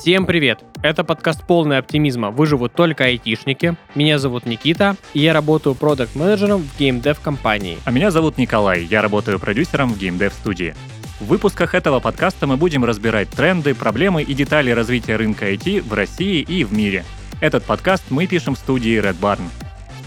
[0.00, 0.64] Всем привет!
[0.82, 3.76] Это подкаст полный оптимизма «Выживут только айтишники».
[3.94, 7.76] Меня зовут Никита, и я работаю продакт-менеджером в геймдев компании.
[7.84, 10.74] А меня зовут Николай, я работаю продюсером в геймдев студии.
[11.20, 15.92] В выпусках этого подкаста мы будем разбирать тренды, проблемы и детали развития рынка IT в
[15.92, 17.04] России и в мире.
[17.42, 19.42] Этот подкаст мы пишем в студии Red Barn.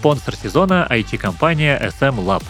[0.00, 2.42] Спонсор сезона IT-компания SM Lab.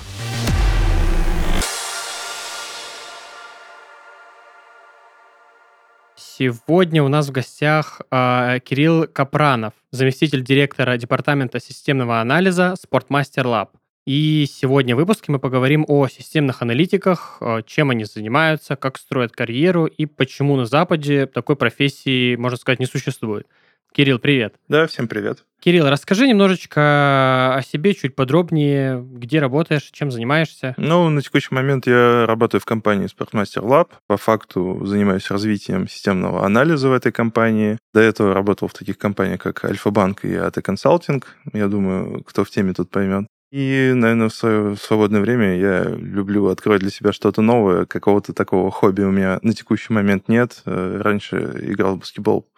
[6.37, 13.69] Сегодня у нас в гостях э, Кирилл Капранов, заместитель директора департамента системного анализа Sportmaster Lab.
[14.05, 19.31] И сегодня в выпуске мы поговорим о системных аналитиках, э, чем они занимаются, как строят
[19.31, 23.46] карьеру и почему на Западе такой профессии, можно сказать, не существует.
[23.94, 24.57] Кирилл, привет.
[24.66, 25.44] Да, всем привет.
[25.61, 30.75] Кирилл, расскажи немножечко о себе чуть подробнее, где работаешь, чем занимаешься.
[30.79, 33.91] Ну, на текущий момент я работаю в компании Sportmaster Lab.
[34.08, 37.78] По факту занимаюсь развитием системного анализа в этой компании.
[37.94, 41.36] До этого работал в таких компаниях, как Альфа-Банк и АТ Консалтинг.
[41.53, 43.29] Я думаю, кто в теме тут поймет.
[43.53, 47.86] И, наверное, в свое свободное время я люблю открыть для себя что-то новое.
[47.86, 50.62] Какого-то такого хобби у меня на текущий момент нет.
[50.67, 52.48] Э, раньше играл в баскетбол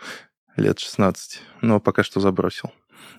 [0.57, 2.73] лет 16, но пока что забросил.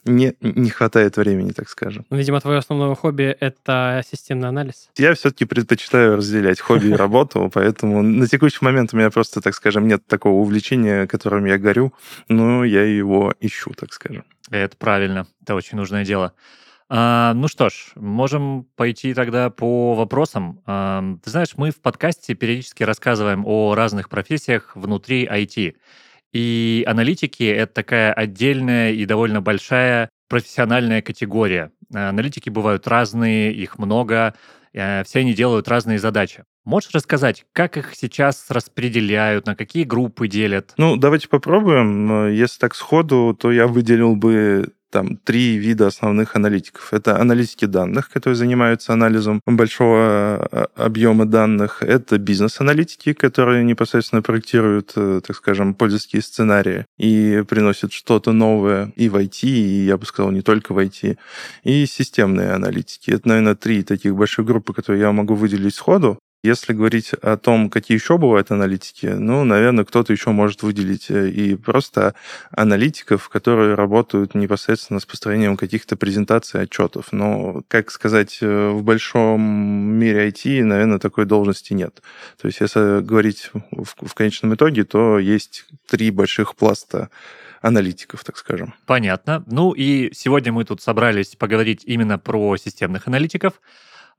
[0.05, 2.05] Не, не хватает времени, так скажем.
[2.09, 4.89] Ну, видимо, твое основное хобби— это системный анализ.
[4.97, 9.53] Я все-таки предпочитаю разделять хобби и работу, поэтому на текущий момент у меня просто, так
[9.53, 11.93] скажем, нет такого увлечения, которым я горю,
[12.29, 14.23] но я его ищу, так скажем.
[14.49, 16.33] Это правильно, это очень нужное дело.
[16.89, 20.61] А, ну что ж, можем пойти тогда по вопросам.
[20.65, 25.75] А, ты знаешь, мы в подкасте периодически рассказываем о разных профессиях внутри IT.
[26.33, 31.71] И аналитики— это такая отдельная и довольно большая профессиональная категория.
[31.93, 34.35] Аналитики бывают разные, их много,
[34.73, 36.43] э, все они делают разные задачи.
[36.65, 40.73] Можешь рассказать, как их сейчас распределяют, на какие группы делят?
[40.77, 42.29] Ну, давайте попробуем.
[42.29, 46.93] Если так сходу, то я выделил бы там три вида основных аналитиков.
[46.93, 51.83] Это аналитики данных, которые занимаются анализом большого а, объема данных.
[51.83, 59.09] Это бизнес-аналитики, которые непосредственно проектируют, э, так скажем, пользовательские сценарии и приносят что-то новое и
[59.09, 61.17] в IT, и, я бы сказал, не только в IT.
[61.63, 63.11] И системные аналитики.
[63.11, 66.19] Это, наверное, три таких больших группы, которые я могу выделить сходу.
[66.43, 71.29] Если говорить о том, какие еще бывают аналитики, ну, наверное, кто-то еще может выделить э,
[71.29, 72.13] и просто
[72.51, 77.11] аналитиков, которые работают непосредственно с построением каких-то презентаций, отчетов.
[77.11, 82.01] Но, как сказать, э, в большом мире IT, наверное, такой должности нет.
[82.39, 87.09] То есть, если говорить в, в конечном итоге, то есть три больших пласта
[87.61, 88.73] аналитиков, так скажем.
[88.85, 89.43] Понятно.
[89.47, 93.59] Ну и сегодня мы тут собрались поговорить именно про системных аналитиков.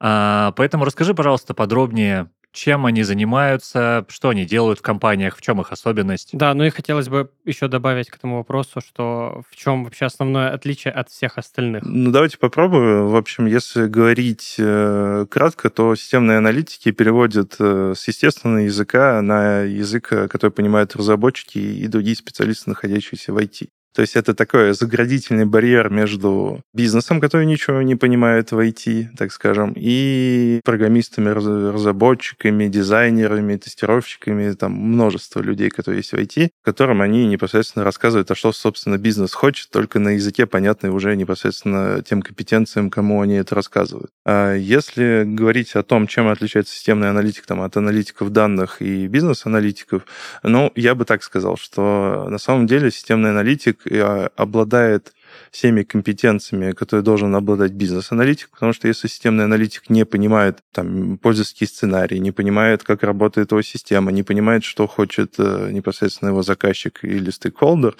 [0.00, 5.60] А, поэтому расскажи, пожалуйста, подробнее, чем они занимаются, что они делают в компаниях, в чем
[5.60, 6.30] их особенность.
[6.32, 10.50] Да, ну и хотелось бы еще добавить к этому вопросу, что в чем вообще основное
[10.50, 11.84] отличие от всех остальных.
[11.84, 13.08] Ну давайте попробуем.
[13.08, 19.60] В общем, если говорить э, кратко, то системные аналитики переводят э, с естественного языка на
[19.60, 23.68] язык, э, который понимают разработчики и другие специалисты, находящиеся в IT.
[23.94, 29.32] То есть это такой заградительный барьер между бизнесом, который ничего не понимает в IT, так
[29.32, 37.26] скажем, и программистами, разработчиками, дизайнерами, тестировщиками, там множество людей, которые есть в IT, которым они
[37.26, 42.90] непосредственно рассказывают, а что, собственно, бизнес хочет, только на языке, понятный уже непосредственно тем компетенциям,
[42.90, 44.10] кому они это рассказывают.
[44.24, 50.02] А если говорить о том, чем отличается системный аналитик там, от аналитиков данных и бизнес-аналитиков,
[50.42, 55.12] ну, я бы так сказал, что на самом деле системный аналитик а, обладает
[55.50, 61.66] всеми компетенциями, которые должен обладать бизнес-аналитик, потому что если системный аналитик не понимает там, пользовательский
[61.66, 67.00] сценарий, не понимает, как работает его система, не понимает, что хочет э, непосредственно его заказчик
[67.02, 67.96] или стейкхолдер,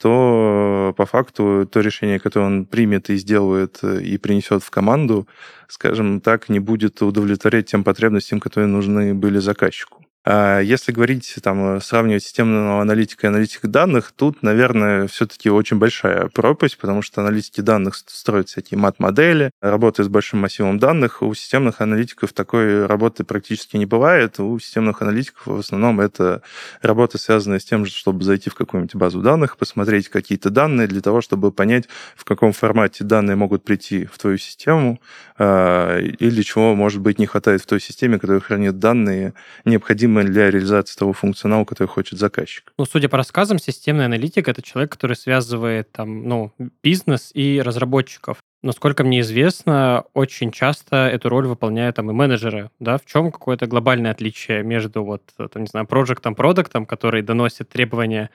[0.00, 4.70] то э, по факту то решение, которое он примет и сделает э, и принесет в
[4.70, 5.26] команду,
[5.68, 10.01] скажем так, не будет удовлетворять тем потребностям, которые нужны были заказчику.
[10.24, 16.28] А если говорить, там, сравнивать системного аналитика и аналитика данных, тут, наверное, все-таки очень большая
[16.28, 21.22] пропасть, потому что аналитики данных строят всякие мат-модели, работают с большим массивом данных.
[21.22, 24.38] У системных аналитиков такой работы практически не бывает.
[24.38, 26.42] У системных аналитиков в основном это
[26.82, 31.20] работа, связанная с тем, чтобы зайти в какую-нибудь базу данных, посмотреть какие-то данные для того,
[31.20, 35.00] чтобы понять, в каком формате данные могут прийти в твою систему,
[35.36, 39.34] а, или чего, может быть, не хватает в той системе, которая хранит данные,
[39.64, 42.72] необходимые необходимое для реализации того функционала, который хочет заказчик.
[42.78, 48.38] Ну, судя по рассказам, системный аналитик— это человек, который связывает там, ну, бизнес и разработчиков.
[48.62, 52.96] Насколько мне известно, очень часто эту роль выполняют там и менеджеры, да?
[52.96, 58.30] В чем какое-то глобальное отличие между вот, там, не знаю, проектом, продуктом, который доносит требования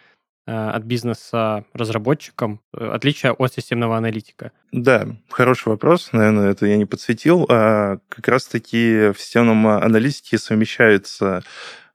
[0.48, 4.52] от бизнеса разработчикам, отличие от системного аналитика?
[4.72, 6.10] Да, хороший вопрос.
[6.14, 7.46] Наверное, это я не подсветил.
[7.50, 11.42] А как раз-таки в системном аналитике совмещается Э,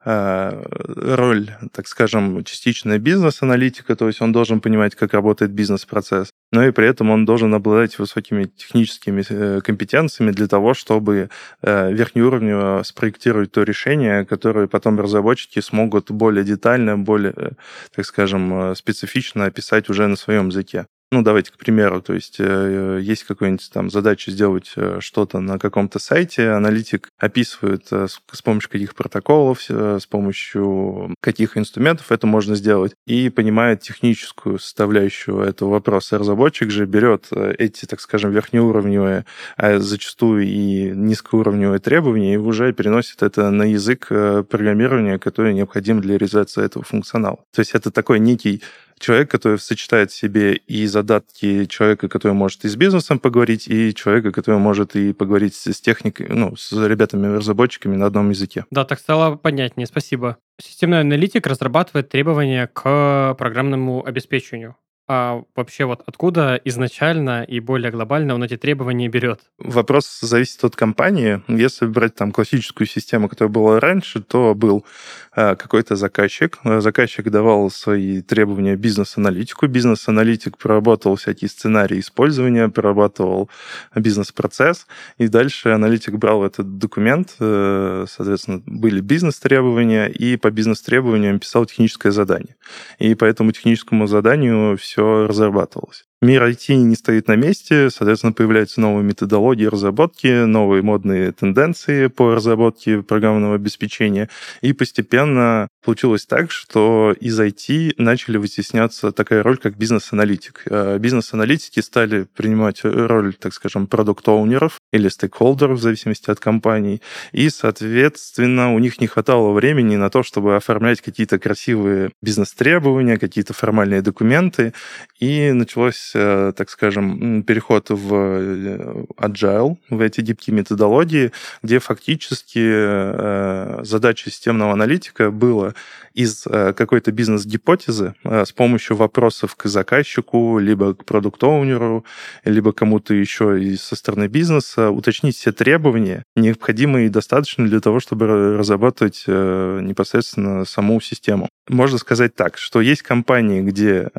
[0.04, 6.72] роль, так скажем, частичная бизнес-аналитика, то есть он должен понимать, как работает бизнес-процесс, но и
[6.72, 11.30] при этом он должен обладать высокими техническими э, компетенциями для того, чтобы
[11.62, 17.52] э, верхнеуровнево спроектировать то решение, которое потом разработчики смогут более детально, более,
[17.94, 20.86] так скажем, специфично описать уже на своем языке.
[21.12, 25.58] Ну, давайте к примеру, то есть э, есть какая-нибудь там задача сделать э, что-то на
[25.58, 32.54] каком-то сайте, аналитик описывает э, с помощью каких протоколов, с помощью каких инструментов это можно
[32.54, 36.16] сделать, и понимает техническую составляющую этого вопроса.
[36.16, 39.26] Разработчик же берет эти, так скажем, верхнеуровневые,
[39.58, 46.16] а зачастую и низкоуровневые требования и уже переносит это на язык программирования, который необходим для
[46.16, 47.40] реализации этого функционала.
[47.54, 48.62] То есть это такой некий
[49.02, 53.94] человек, который сочетает в себе и задатки человека, который может и с бизнесом поговорить, и
[53.94, 58.64] человека, который может и поговорить с техникой, ну, с ребятами-разработчиками на одном языке.
[58.70, 60.38] Да, так стало понятнее, спасибо.
[60.60, 64.76] Системный аналитик разрабатывает требования к программному обеспечению.
[65.08, 69.40] А вообще вот откуда изначально и более глобально он эти требования берет?
[69.58, 71.42] Вопрос зависит от компании.
[71.48, 74.86] Если брать там классическую систему, которая была раньше, то был
[75.34, 76.58] э, какой-то заказчик.
[76.64, 79.66] Заказчик давал свои требования бизнес-аналитику.
[79.66, 83.50] Бизнес-аналитик проработал всякие сценарии использования, прорабатывал
[83.96, 84.86] бизнес-процесс.
[85.18, 92.12] И дальше аналитик брал этот документ, э, соответственно, были бизнес-требования, и по бизнес-требованиям писал техническое
[92.12, 92.54] задание.
[93.00, 96.06] И по этому техническому заданию все разрабатывалось.
[96.22, 102.36] Мир IT не стоит на месте, соответственно, появляются новые методологии разработки, новые модные тенденции по
[102.36, 104.28] разработке программного обеспечения.
[104.60, 110.62] И постепенно получилось так, что из IT начали вытесняться такая роль, как бизнес-аналитик.
[110.70, 117.02] А бизнес-аналитики стали принимать роль, так скажем, продукт-оунеров или стейкхолдеров, в зависимости от компаний.
[117.32, 123.54] И, соответственно, у них не хватало времени на то, чтобы оформлять какие-то красивые бизнес-требования, какие-то
[123.54, 124.72] формальные документы.
[125.18, 131.32] И началось так скажем, переход в э, agile, в эти гибкие методологии,
[131.62, 135.74] где фактически э, задача системного аналитика была
[136.14, 142.04] из какой-то бизнес-гипотезы с помощью вопросов к заказчику, либо к продукт-оунеру,
[142.44, 148.00] либо кому-то еще и со стороны бизнеса, уточнить все требования, необходимые и достаточные для того,
[148.00, 151.48] чтобы разработать непосредственно саму систему.
[151.68, 154.10] Можно сказать так, что есть компании, где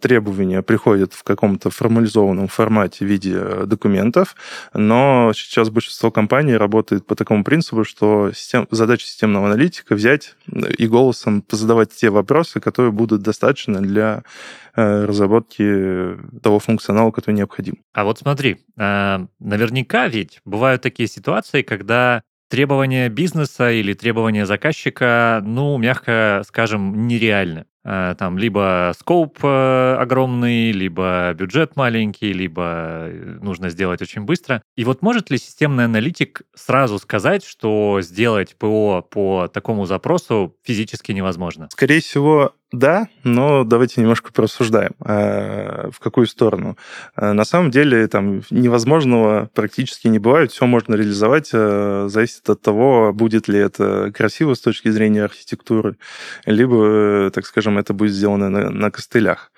[0.00, 4.34] требования приходят в каком-то формализованном формате в виде э, документов,
[4.74, 10.72] но сейчас большинство компаний работает по такому принципу, что систем, задача системного аналитика взять э,
[10.78, 14.22] и голосом задавать те вопросы, которые будут достаточны для
[14.74, 17.78] э, разработки того функционала, который необходим.
[17.92, 25.76] А вот смотри, наверняка ведь бывают такие ситуации, когда требования бизнеса или требования заказчика, ну,
[25.78, 27.66] мягко скажем, нереальны.
[27.86, 34.60] Э, там либо скоп э, огромный, либо бюджет маленький, либо э, нужно сделать очень быстро.
[34.74, 41.12] И вот может ли системный аналитик сразу сказать, что сделать ПО по такому запросу физически
[41.12, 41.68] невозможно?
[41.70, 44.90] Скорее всего, да, но давайте немножко порассуждаем.
[44.98, 46.76] В какую сторону?
[47.16, 50.50] На самом деле там невозможного практически не бывает.
[50.50, 51.50] Все можно реализовать.
[51.50, 55.96] Зависит от того, будет ли это красиво с точки зрения архитектуры,
[56.44, 59.50] либо, так скажем, это будет сделано на, на костылях.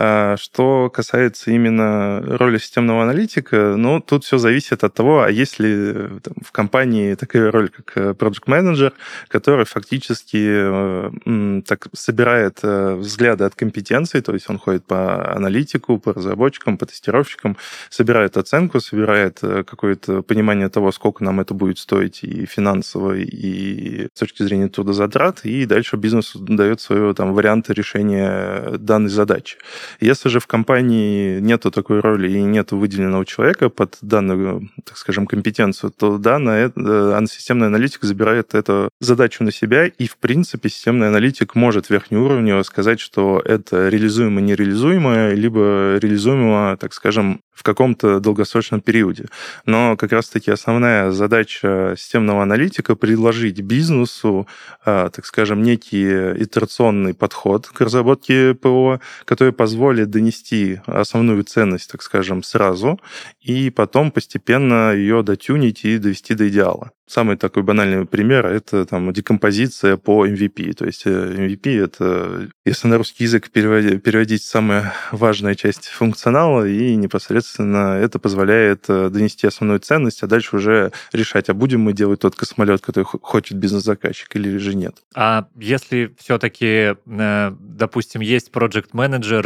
[0.00, 5.58] А, что касается именно роли системного аналитика, ну, тут все зависит от того, а есть
[5.58, 8.92] ли там, в компании такая роль, как э, project manager,
[9.26, 15.98] который фактически э, так собирает э, взгляды от компетенций, то есть он ходит по аналитику,
[15.98, 17.56] по разработчикам, по тестировщикам,
[17.90, 24.18] собирает оценку, собирает какое-то понимание того, сколько нам это будет стоить и финансово, и с
[24.18, 29.56] точки зрения трудозатрат, и дальше бизнес дает свой там вариант варианты решения данной задачи.
[30.00, 35.26] Если же в компании нету такой роли и нет выделенного человека под данную, так скажем,
[35.26, 40.16] компетенцию, то да, на это, э, системный аналитик забирает эту задачу на себя, и, в
[40.16, 47.64] принципе, системный аналитик может верхнеуровнево сказать, что это реализуемо, нереализуемо, либо реализуемо, так скажем, в
[47.64, 49.24] каком-то долгосрочном периоде.
[49.66, 54.46] Но как раз-таки основная задача системного аналитика предложить бизнесу,
[54.84, 56.06] а, так скажем, некий
[56.44, 63.00] итерационный подход к разработке ПО, который позволит донести основную ценность, так скажем, сразу,
[63.40, 66.92] и потом постепенно ее дотюнить и довести до идеала.
[67.08, 70.74] Самый такой банальный пример– это там декомпозиция по MVP.
[70.74, 76.94] То есть MVP– это, если на русский язык переводить, переводить самая важная часть функционала, и
[76.96, 82.36] непосредственно это позволяет донести основную ценность, а дальше уже решать, а будем мы делать тот
[82.36, 84.96] космолет, который хочет бизнес-заказчик, или же нет.
[85.14, 89.38] А если все-таки, допустим, есть project менеджер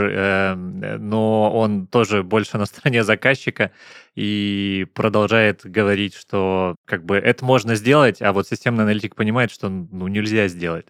[0.98, 3.70] но он тоже больше на стороне заказчика
[4.14, 9.68] и продолжает говорить, что как бы это можно сделать, а вот системный аналитик понимает, что
[9.68, 10.86] ну, нельзя сделать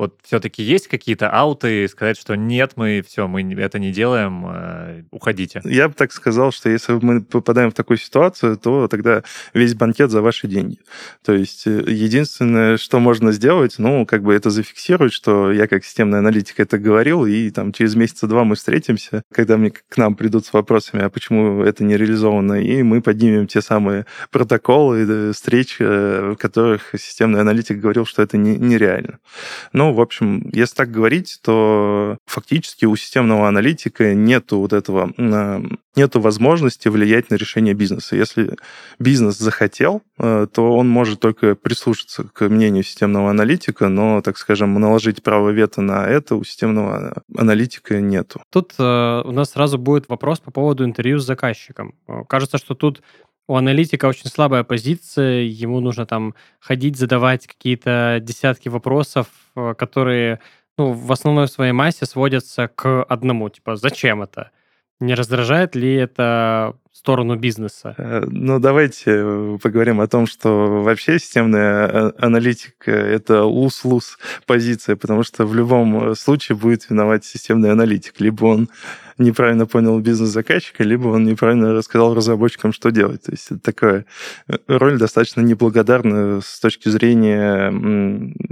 [0.00, 5.02] вот все-таки есть какие-то ауты, сказать, что нет, мы все, мы это не делаем, э,
[5.10, 5.60] уходите?
[5.64, 10.10] Я бы так сказал, что если мы попадаем в такую ситуацию, то тогда весь банкет
[10.10, 10.78] за ваши деньги.
[11.22, 15.84] То есть э, единственное, что можно сделать, ну, как бы это зафиксировать, что я как
[15.84, 20.14] системный аналитик это говорил, и там через месяца два мы встретимся, когда мне к нам
[20.14, 25.32] придут с вопросами, а почему это не реализовано, и мы поднимем те самые протоколы э,
[25.34, 29.18] встреч, в которых системный аналитик говорил, что это не, нереально.
[29.92, 35.12] В общем, если так говорить, то фактически у системного аналитика нету вот этого,
[35.96, 38.16] нету возможности влиять на решение бизнеса.
[38.16, 38.56] Если
[38.98, 44.74] бизнес захотел, э, то он может только прислушаться к мнению системного аналитика, но, так скажем,
[44.74, 48.40] наложить право вето на это у системного аналитика нету.
[48.50, 51.94] Тут э, у нас сразу будет вопрос по поводу интервью с заказчиком.
[52.08, 53.02] Э, кажется, что тут
[53.50, 59.26] у аналитика очень слабая позиция, ему нужно там ходить, задавать какие-то десятки вопросов,
[59.56, 60.38] э, которые
[60.78, 64.52] ну, в основной своей массе сводятся к одному, типа, зачем это?
[65.00, 67.94] Не раздражает ли это сторону бизнеса?
[67.98, 75.22] Э, ну, давайте поговорим о том, что вообще системная э, аналитика— это лус-лус позиция, потому
[75.22, 78.20] что в любом случае будет виноват системный аналитик.
[78.20, 78.68] Либо он
[79.20, 83.22] неправильно понял бизнес заказчика, либо он неправильно рассказал разработчикам, что делать.
[83.22, 84.06] То есть это такая
[84.48, 87.70] э, роль достаточно неблагодарная с точки зрения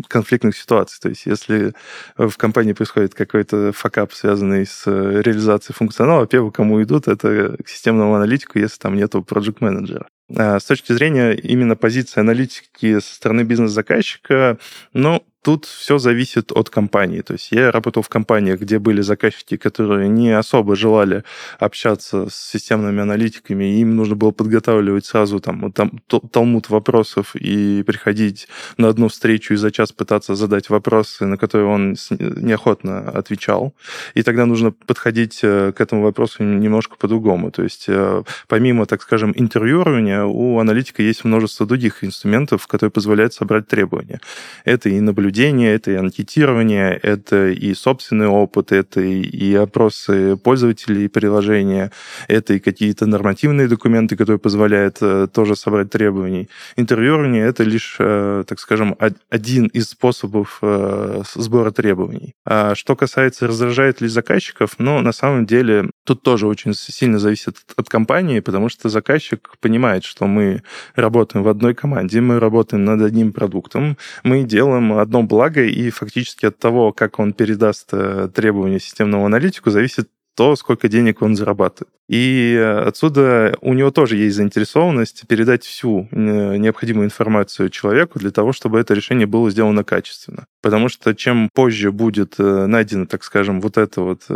[0.08, 0.98] конфликтных ситуаций.
[1.00, 1.72] То есть если
[2.16, 7.68] в компании происходит какой-то факап, связанный с э, реализацией функционала, первый, кому идут, это к
[7.68, 13.42] системному аналитику, если там нету project менеджера С точки зрения именно позиции аналитики со стороны
[13.42, 14.58] бизнес-заказчика,
[14.92, 17.20] ну, Тут все зависит от компании.
[17.20, 21.22] То есть я работал в компаниях, где были заказчики, которые не особо желали
[21.60, 26.00] общаться с системными аналитиками, и им нужно было подготавливать сразу там, там
[26.32, 31.68] талмуд вопросов и приходить на одну встречу и за час пытаться задать вопросы, на которые
[31.68, 33.74] он неохотно отвечал.
[34.14, 37.52] И тогда нужно подходить э, к этому вопросу немножко по-другому.
[37.52, 43.34] То есть э, помимо, так скажем, интервьюирования, у аналитика есть множество других инструментов, которые позволяют
[43.34, 44.20] собрать требования.
[44.64, 51.92] Это и наблюдение это и анкетирование, это и собственный опыт, это и опросы пользователей приложения,
[52.28, 56.48] это и какие-то нормативные документы, которые позволяют э, тоже собрать требований.
[56.76, 58.96] Интервьюирование— это лишь, э, так скажем,
[59.30, 62.34] один из способов э, сбора требований.
[62.44, 67.56] А что касается, раздражает ли заказчиков, ну, на самом деле, тут тоже очень сильно зависит
[67.76, 70.62] от компании, потому что заказчик понимает, что мы
[70.94, 76.46] работаем в одной команде, мы работаем над одним продуктом, мы делаем одно благо, и фактически
[76.46, 81.92] от того, как он передаст э, требования системному аналитику, зависит то, сколько денег он зарабатывает.
[82.08, 88.52] И отсюда у него тоже есть заинтересованность передать всю э, необходимую информацию человеку для того,
[88.52, 90.46] чтобы это решение было сделано качественно.
[90.62, 94.26] Потому что чем позже будет э, найдено, так скажем, вот это вот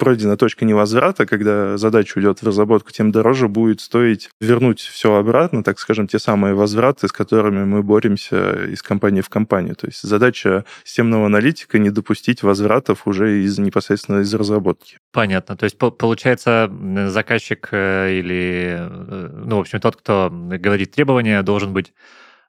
[0.00, 5.62] пройдена точка невозврата, когда задача уйдет в разработку, тем дороже будет стоить вернуть все обратно,
[5.62, 9.76] так скажем, те самые возвраты, с которыми мы боремся из компании в компанию.
[9.76, 14.98] То есть задача системного аналитика не допустить возвратов уже из непосредственно из разработки.
[15.12, 15.56] Понятно.
[15.56, 16.72] То есть получается
[17.08, 21.92] заказчик э, или, э, ну, в общем, тот, кто говорит требования, должен быть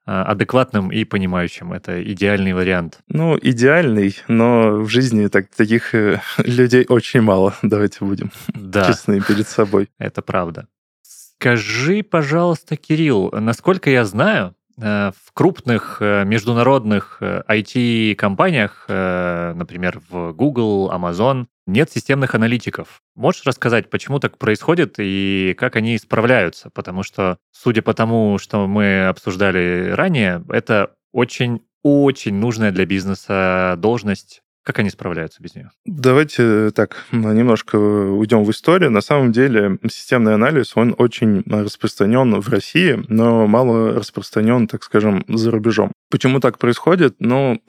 [0.06, 1.74] адекватным и понимающим.
[1.74, 3.00] Это идеальный вариант.
[3.08, 7.56] Ну, идеальный, но в жизни так, таких э, людей очень мало.
[7.62, 8.86] Давайте будем да.
[8.86, 9.90] честны перед собой.
[9.98, 10.68] Это правда.
[11.02, 21.48] Скажи, пожалуйста, Кирилл, насколько я знаю, в крупных э, международных IT-компаниях, например, в Google, Amazon,
[21.68, 23.02] нет системных аналитиков.
[23.16, 26.70] Можешь рассказать, почему так происходит и как они справляются?
[26.70, 34.42] Потому что, судя по тому, что мы обсуждали ранее, это очень-очень нужная для бизнеса должность.
[34.64, 35.72] Как они справляются без нее?
[35.86, 38.92] Давайте так, немножко уйдем в историю.
[38.92, 45.26] На самом деле системный анализ, он очень распространен в России, но мало распространен, так скажем,
[45.28, 45.92] за рубежом.
[46.12, 47.16] Почему так происходит?
[47.20, 47.60] Ну,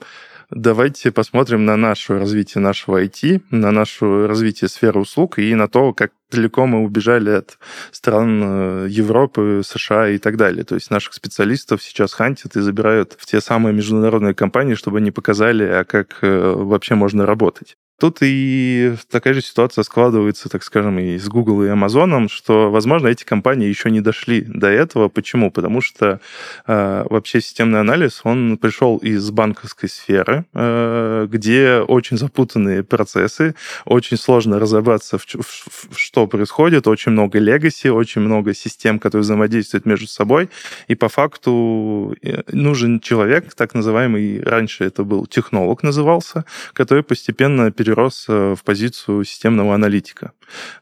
[0.55, 5.93] Давайте посмотрим на наше развитие нашего IT, на наше развитие сферы услуг и на то,
[5.93, 7.57] как далеко мы убежали от
[7.91, 10.63] стран э, Европы, США и так далее.
[10.63, 15.09] То есть наших специалистов сейчас хантят и забирают в те самые международные компании, чтобы они
[15.09, 17.75] показали, а как э, вообще можно работать.
[18.03, 23.07] Тут и такая же ситуация складывается, так скажем, и с Google и Amazon, что, возможно,
[23.07, 25.07] эти компании еще не дошли до этого.
[25.07, 25.49] Почему?
[25.49, 26.19] Потому что
[26.67, 33.55] э, вообще системный анализ, он пришел из банковской сферы, э, где очень запутанные процессы,
[33.85, 39.21] очень сложно разобраться, в, в, в что происходит, очень много легаси, очень много систем, которые
[39.21, 40.49] взаимодействуют между собой,
[40.89, 46.43] и по факту э, нужен человек, так называемый, раньше это был технолог назывался,
[46.73, 50.31] который постепенно перерос перерос э, в позицию системного аналитика,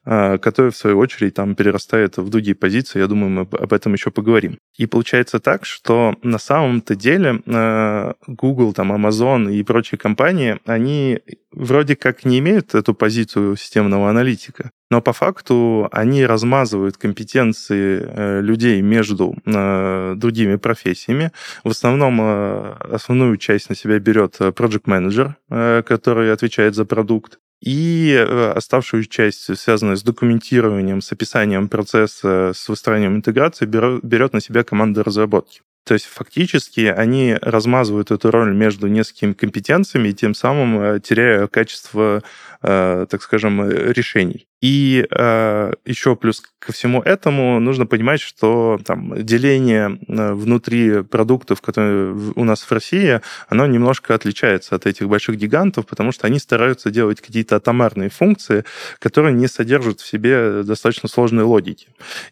[0.04, 3.00] который, в свою очередь, там перерастает в другие позиции.
[3.00, 4.58] Я думаю, мы об этом еще поговорим.
[4.78, 11.20] И получается так, что на самом-то деле э, Google, там, Amazon и прочие компании, они
[11.52, 18.82] вроде как не имеют эту позицию системного аналитика, но по факту они размазывают компетенции людей
[18.82, 21.32] между другими профессиями.
[21.64, 25.36] В основном основную часть на себя берет project менеджер
[25.84, 27.40] который отвечает за продукт.
[27.62, 34.42] И э, оставшую часть, связанную с документированием, с описанием процесса, с выстраиванием интеграции, берет на
[34.42, 35.62] себя команда разработки.
[35.86, 42.24] То есть фактически они размазывают эту роль между несколькими компетенциями тем самым э, теряя качество,
[42.62, 44.48] э, так скажем, решений.
[44.62, 51.62] И э, еще плюс ко всему этому нужно понимать, что там, деление э, внутри продуктов,
[51.62, 56.38] которые у нас в России, оно немножко отличается от этих больших гигантов, потому что они
[56.38, 58.64] стараются делать какие-то атомарные функции,
[59.00, 61.88] которые не содержат в себе достаточно сложной логики.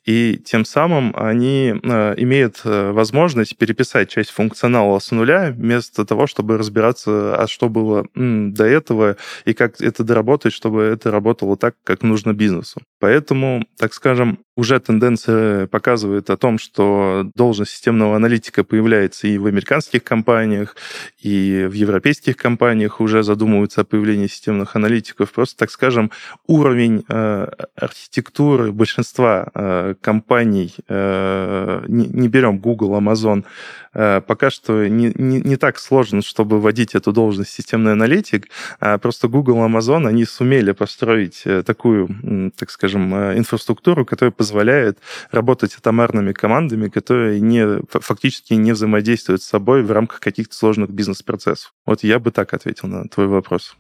[0.05, 6.27] И тем самым они э, имеют э, возможность переписать часть функционала с нуля, вместо того,
[6.27, 11.57] чтобы разбираться, а что было м, до этого и как это доработать, чтобы это работало
[11.57, 12.81] так, как нужно нужно бизнесу.
[12.99, 19.45] Поэтому, так скажем, уже тенденция показывает о том, что должность системного аналитика появляется и в
[19.45, 20.75] американских компаниях,
[21.23, 25.31] и в европейских компаниях уже задумываются о появлении системных аналитиков.
[25.31, 26.11] Просто, так скажем,
[26.47, 33.45] уровень э, архитектуры большинства э, компаний, э, не, не берем Google, Amazon,
[33.93, 38.47] пока что не, не, не так сложно, чтобы вводить эту должность системный аналитик.
[38.79, 44.99] А просто Google, Amazon, они сумели построить э, такую, так скажем, э, инфраструктуру, которая позволяет
[45.31, 51.73] работать атомарными командами, которые не, фактически не взаимодействуют с собой в рамках каких-то сложных бизнес-процессов.
[51.85, 53.75] Вот я бы так ответил на твой вопрос.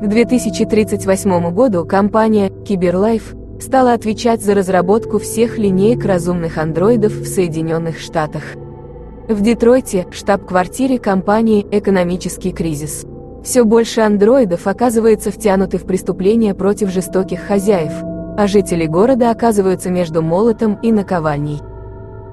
[0.00, 7.98] К 2038 году компания Cyberlife стала отвечать за разработку всех линеек разумных андроидов в Соединенных
[7.98, 8.42] Штатах.
[9.26, 13.06] В Детройте, штаб-квартире компании «Экономический кризис».
[13.42, 17.92] Все больше андроидов оказывается втянуты в преступления против жестоких хозяев,
[18.36, 21.60] а жители города оказываются между молотом и наковальней.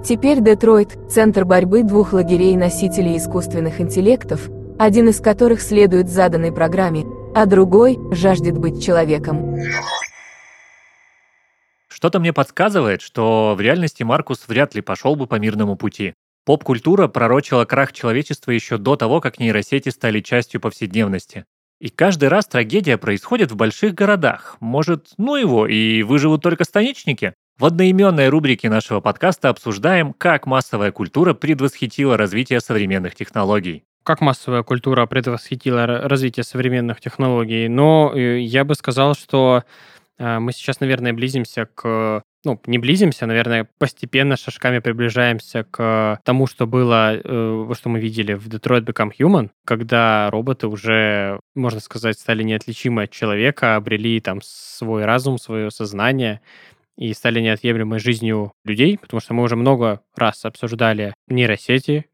[0.03, 7.05] Теперь Детройт– центр борьбы двух лагерей носителей искусственных интеллектов, один из которых следует заданной программе,
[7.33, 9.55] а другой жаждет быть человеком.
[12.01, 16.15] Что-то мне подсказывает, что в реальности Маркус вряд ли пошел бы по мирному пути.
[16.45, 21.45] Поп-культура пророчила крах человечества еще до того, как нейросети стали частью повседневности.
[21.79, 24.57] И каждый раз трагедия происходит в больших городах.
[24.59, 27.35] Может, ну его, и выживут только станичники?
[27.59, 33.83] В одноименной рубрике нашего подкаста обсуждаем, как массовая культура предвосхитила развитие современных технологий.
[34.01, 37.67] Как массовая культура предвосхитила развитие современных технологий?
[37.67, 39.63] Но э, я бы сказал, что
[40.39, 46.65] мы сейчас, наверное, близимся к ну, не близимся, наверное, постепенно шажками приближаемся к тому, что
[46.65, 52.43] было, э, что мы видели в Detroit Become Human, когда роботы уже, можно сказать, стали
[52.43, 56.41] неотличимы от человека, обрели там свой разум, свое сознание
[56.97, 62.05] и стали неотъемлемой жизнью людей, потому что мы уже много раз обсуждали нейросети,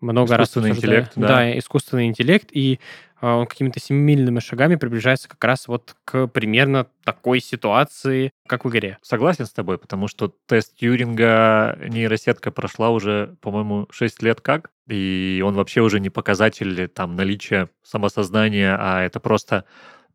[0.00, 0.76] много раз обсуждали...
[0.76, 1.28] интеллект, да.
[1.28, 2.78] Да, искусственный интеллект, и
[3.13, 8.70] а, он какими-то семимильными шагами приближается как раз вот к примерно такой ситуации, как в
[8.70, 8.98] игре.
[9.02, 15.42] Согласен с тобой, потому что тест Тьюринга нейросетка прошла уже, по-моему, 6 лет как, и
[15.44, 19.64] он вообще уже не показатель там наличия самосознания, а это просто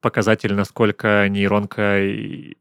[0.01, 1.99] показатель, насколько нейронка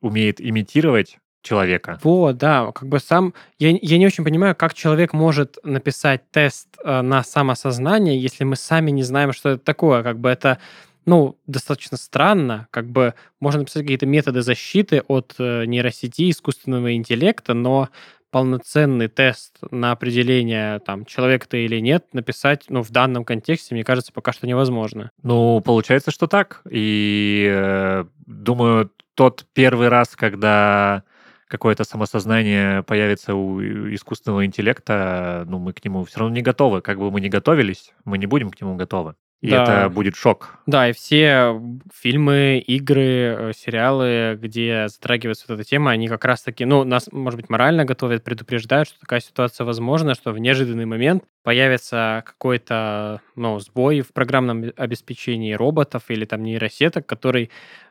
[0.01, 1.99] умеет имитировать человека.
[2.03, 3.35] Вот, да, как бы сам...
[3.59, 8.57] Я, я не очень понимаю, как человек может написать тест э, на самосознание, если мы
[8.57, 10.03] сами не знаем, что это такое.
[10.03, 10.59] Как бы это,
[11.07, 12.69] ну, достаточно странно.
[12.71, 17.89] Как бы можно написать какие-то методы защиты от э, нейросети, искусственного интеллекта, но
[18.31, 23.85] полноценный тест на определение, там, человек ты или нет, написать, ну, в данном контексте, мне
[23.85, 25.11] кажется, пока что невозможно.
[25.23, 26.61] Ну, получается, что так.
[26.71, 31.03] И э, думаю, тот первый раз, когда
[31.49, 33.61] какое-то самосознание появится у
[33.95, 36.83] искусственного интеллекта, ну, мы к нему все равно не готовы.
[36.83, 39.17] Как бы мы ни готовились, мы не будем к нему готовы.
[39.41, 39.63] И да.
[39.63, 40.59] это будет шок.
[40.67, 41.61] Да, и все
[41.95, 47.41] фильмы, игры, э, сериалы, где затрагивается вот эта тема, они как раз-таки, ну, нас, может
[47.41, 53.61] быть, морально готовят, предупреждают, что такая ситуация возможна, что в неожиданный момент появится какой-то, ну,
[53.61, 57.51] сбой в программном обеспечении роботов или там нейросеток, который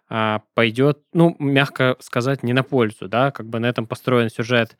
[0.09, 4.77] а, пойдет, ну, мягко сказать, не на пользу, да, как бы на этом построен сюжет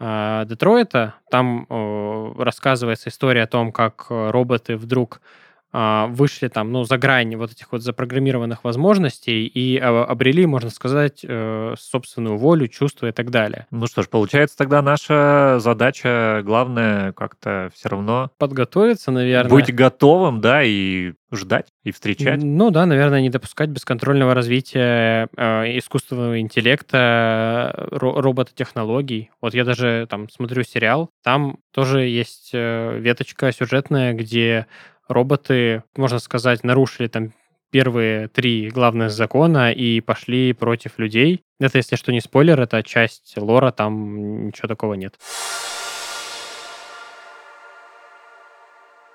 [0.00, 1.14] а, Детройта.
[1.30, 5.24] Там о, рассказывается история о том, как э, роботы вдруг а,
[5.72, 11.20] вышли там, ну, за грань вот этих вот запрограммированных возможностей и а, обрели, можно сказать,
[11.22, 13.66] э, собственную волю, чувства и так далее.
[13.70, 18.30] Ну что ж, получается, тогда наша задача главная как-то все равно...
[18.38, 19.50] Подготовиться, наверное.
[19.50, 22.42] Быть готовым, да, и ждать, и встречать.
[22.42, 29.30] Ну да, наверное, не допускать бесконтрольного развития э, искусственного интеллекта, ро- робототехнологий.
[29.40, 34.66] Вот я даже там смотрю сериал, там тоже есть э, веточка сюжетная, где
[35.10, 37.32] роботы, можно сказать, нарушили там
[37.70, 41.42] первые три главных закона и пошли против людей.
[41.58, 45.16] Это, если что, не спойлер, это часть лора, там ничего такого нет.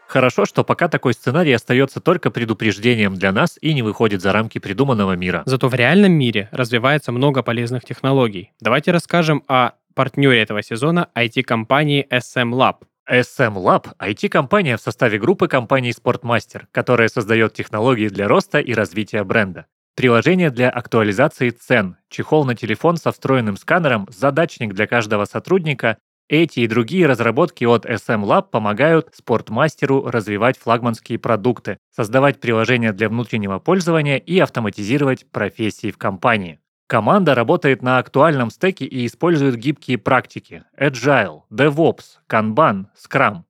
[0.08, 4.60] Хорошо, что пока такой сценарий остается только предупреждением для нас и не выходит за рамки
[4.60, 5.44] придуманного мира.
[5.46, 8.54] Зато в реальном мире развивается много полезных технологий.
[8.62, 12.76] Давайте расскажем о партнере этого сезона IT-компании SM Lab,
[13.10, 19.24] SM Lab– IT-компания в составе группы компаний Sportmaster, которая создает технологии для роста и развития
[19.24, 19.68] бренда.
[19.96, 26.62] Приложение для актуализации цен, чехол на телефон со встроенным сканером, задачник для каждого сотрудника– эти
[26.62, 33.60] и другие разработки от SM Lab помогают спортмастеру развивать флагманские продукты, создавать приложения для внутреннего
[33.60, 36.60] пользования и автоматизировать профессии в компании.
[36.88, 43.42] Команда работает на актуальном стеке и использует гибкие практики Agile, DevOps, Kanban, Scrum.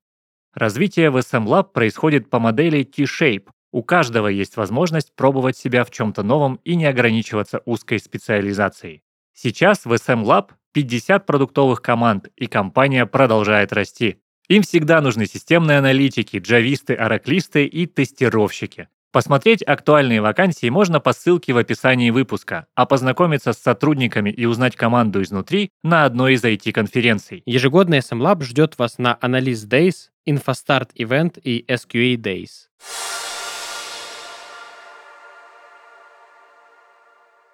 [0.53, 3.49] Развитие в SM Lab происходит по модели T-Shape.
[3.73, 9.03] У каждого есть возможность пробовать себя в чем-то новом и не ограничиваться узкой специализацией.
[9.33, 14.21] Сейчас в SM Lab 50 продуктовых команд, и компания продолжает расти.
[14.47, 18.87] Им всегда нужны системные аналитики, джависты, ораклисты и тестировщики.
[19.15, 24.75] Посмотреть актуальные вакансии можно по ссылке в описании выпуска, а познакомиться с сотрудниками и узнать
[24.75, 27.41] команду изнутри на одной из IT-конференций.
[27.45, 32.49] Ежегодный SM Lab ждет вас на Analyst Days, InfoStart Event и SQA Days.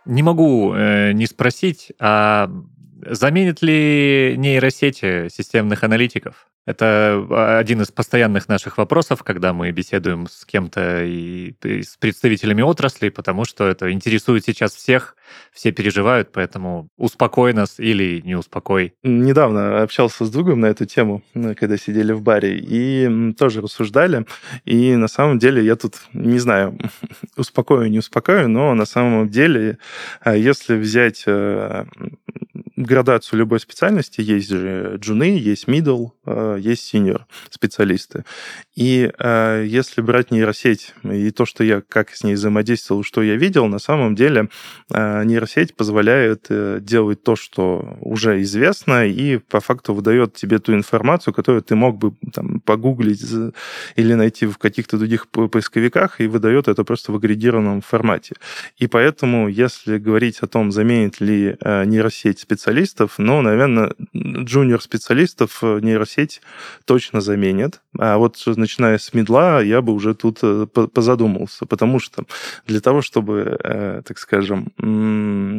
[0.05, 2.49] Не могу э, не спросить, а
[3.05, 6.47] заменит ли нейросети системных аналитиков?
[6.65, 11.97] Это а, один из постоянных наших вопросов, когда мы беседуем с кем-то и, и с
[11.97, 15.15] представителями отрасли, потому что это интересует сейчас всех,
[15.51, 18.93] все переживают, поэтому успокой нас или не успокой.
[19.03, 24.25] Недавно общался с другом на эту тему, когда сидели в баре, и тоже рассуждали,
[24.65, 26.77] и на самом деле я тут, не знаю,
[27.37, 29.77] успокою, не успокою, но на самом деле,
[30.21, 31.85] а, если взять э,
[32.75, 38.25] градацию любой специальности, есть же джуны, есть middle, э, есть senior специалисты.
[38.75, 43.35] И э, если брать нейросеть и то, что я как с ней взаимодействовал, что я
[43.35, 44.49] видел, на самом деле
[44.91, 46.47] э, нейросеть позволяет
[46.83, 51.97] делать то, что уже известно, и по факту выдает тебе ту информацию, которую ты мог
[51.97, 53.23] бы там, погуглить
[53.95, 58.35] или найти в каких-то других поисковиках, и выдает это просто в агрегированном формате.
[58.77, 65.79] И поэтому, если говорить о том, заменит ли нейросеть специалист, специалистов, но, наверное, джуниор-специалистов э,
[65.81, 66.41] нейросеть
[66.85, 67.81] точно заменит.
[67.97, 72.23] А вот начиная с медла, я бы уже тут э, позадумался, потому что
[72.67, 74.71] для того, чтобы, э, так скажем,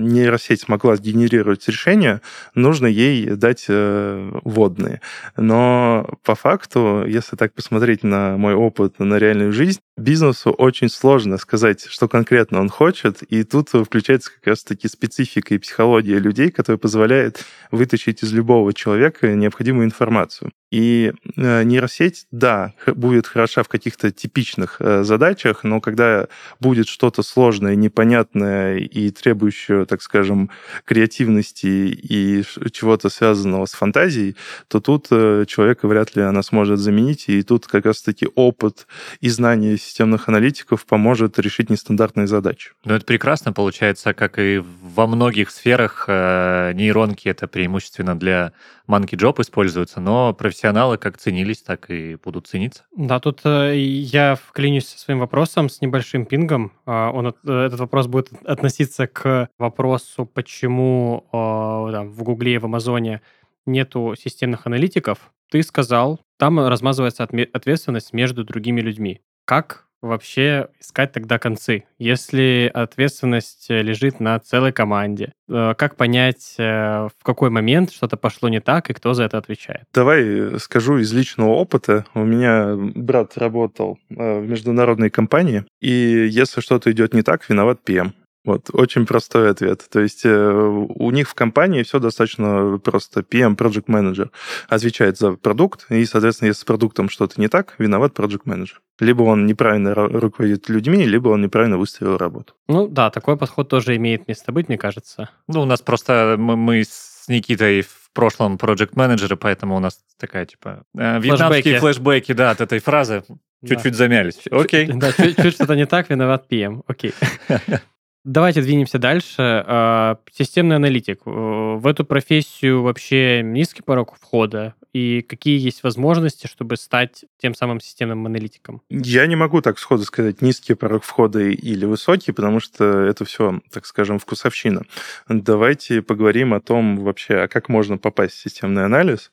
[0.02, 2.20] нейросеть могла генерировать решения,
[2.54, 5.00] нужно ей дать водные.
[5.36, 11.38] Но по факту, если так посмотреть на мой опыт, на реальную жизнь, бизнесу очень сложно
[11.38, 16.78] сказать, что конкретно он хочет, и тут включается как раз-таки специфика и психология людей, которые
[16.78, 20.50] позволяет вытащить из любого человека необходимую информацию.
[20.72, 26.28] И э, нейросеть, да, будет хороша в каких-то типичных э, задачах, но когда
[26.60, 30.48] будет что-то сложное, непонятное и требующее, так скажем,
[30.86, 34.34] креативности и чего-то связанного с фантазией,
[34.68, 38.86] то тут э, человека вряд ли она сможет заменить, и тут как раз-таки опыт
[39.20, 42.70] и знания системных аналитиков поможет решить нестандартные задачи.
[42.86, 48.52] Ну, это прекрасно получается, как и во многих сферах нейронки это преимущественно для
[48.88, 50.32] monkey job используются, но
[50.62, 52.84] профессионалы как ценились, так и будут цениться.
[52.96, 56.70] Да, тут э, я вклинюсь со своим вопросом с небольшим пингом.
[56.86, 62.66] Э, он, этот вопрос будет относиться к вопросу, почему э, да, в Гугле и в
[62.66, 63.22] Амазоне
[63.66, 65.32] нету системных аналитиков.
[65.50, 69.20] Ты сказал, там размазывается ответственность между другими людьми.
[69.44, 75.32] Как вообще искать тогда концы, если ответственность э, лежит на целой команде?
[75.48, 79.38] Э, как понять, э, в какой момент что-то пошло не так и кто за это
[79.38, 79.84] отвечает?
[79.94, 82.04] Давай скажу из личного опыта.
[82.14, 88.12] У меня брат работал в международной компании, и если что-то идет не так, виноват PM.
[88.44, 89.86] Вот, очень простой ответ.
[89.90, 93.20] То есть э, у них в компании все достаточно просто.
[93.20, 94.30] PM, Project Manager,
[94.68, 98.74] отвечает за продукт, и, соответственно, если с продуктом что-то не так, виноват Project Manager.
[98.98, 102.54] Либо он неправильно руководит людьми, либо он неправильно выставил работу.
[102.68, 105.30] Ну да, такой подход тоже имеет место быть, мне кажется.
[105.46, 110.00] Ну, у нас просто мы, мы с Никитой в прошлом Project Manager, поэтому у нас
[110.18, 113.22] такая, типа, э, вьетнамские флешбеки, да, от этой фразы
[113.66, 113.98] чуть-чуть да.
[113.98, 114.40] замялись.
[114.50, 114.86] Окей.
[114.86, 116.82] Да, чуть-чуть что-то не так, виноват PM.
[116.86, 117.14] Окей.
[118.24, 119.34] Давайте двинемся дальше.
[119.38, 121.22] А, системный аналитик.
[121.24, 124.74] В эту профессию вообще низкий порог входа?
[124.92, 128.82] И какие есть возможности, чтобы стать тем самым системным аналитиком?
[128.90, 133.60] Я не могу так сходу сказать низкий порог входа или высокий, потому что это все,
[133.70, 134.84] так скажем, вкусовщина.
[135.28, 139.30] Давайте поговорим о том вообще, а как можно попасть в системный анализ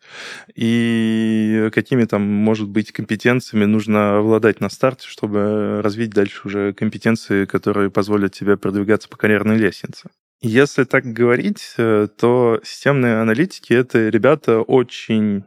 [0.55, 7.45] и какими там, может быть, компетенциями нужно обладать на старте, чтобы развить дальше уже компетенции,
[7.45, 10.09] которые позволят тебе продвигаться продвигаться по карьерной лестнице.
[10.41, 15.43] Если так говорить, э, то системные аналитики— это ребята очень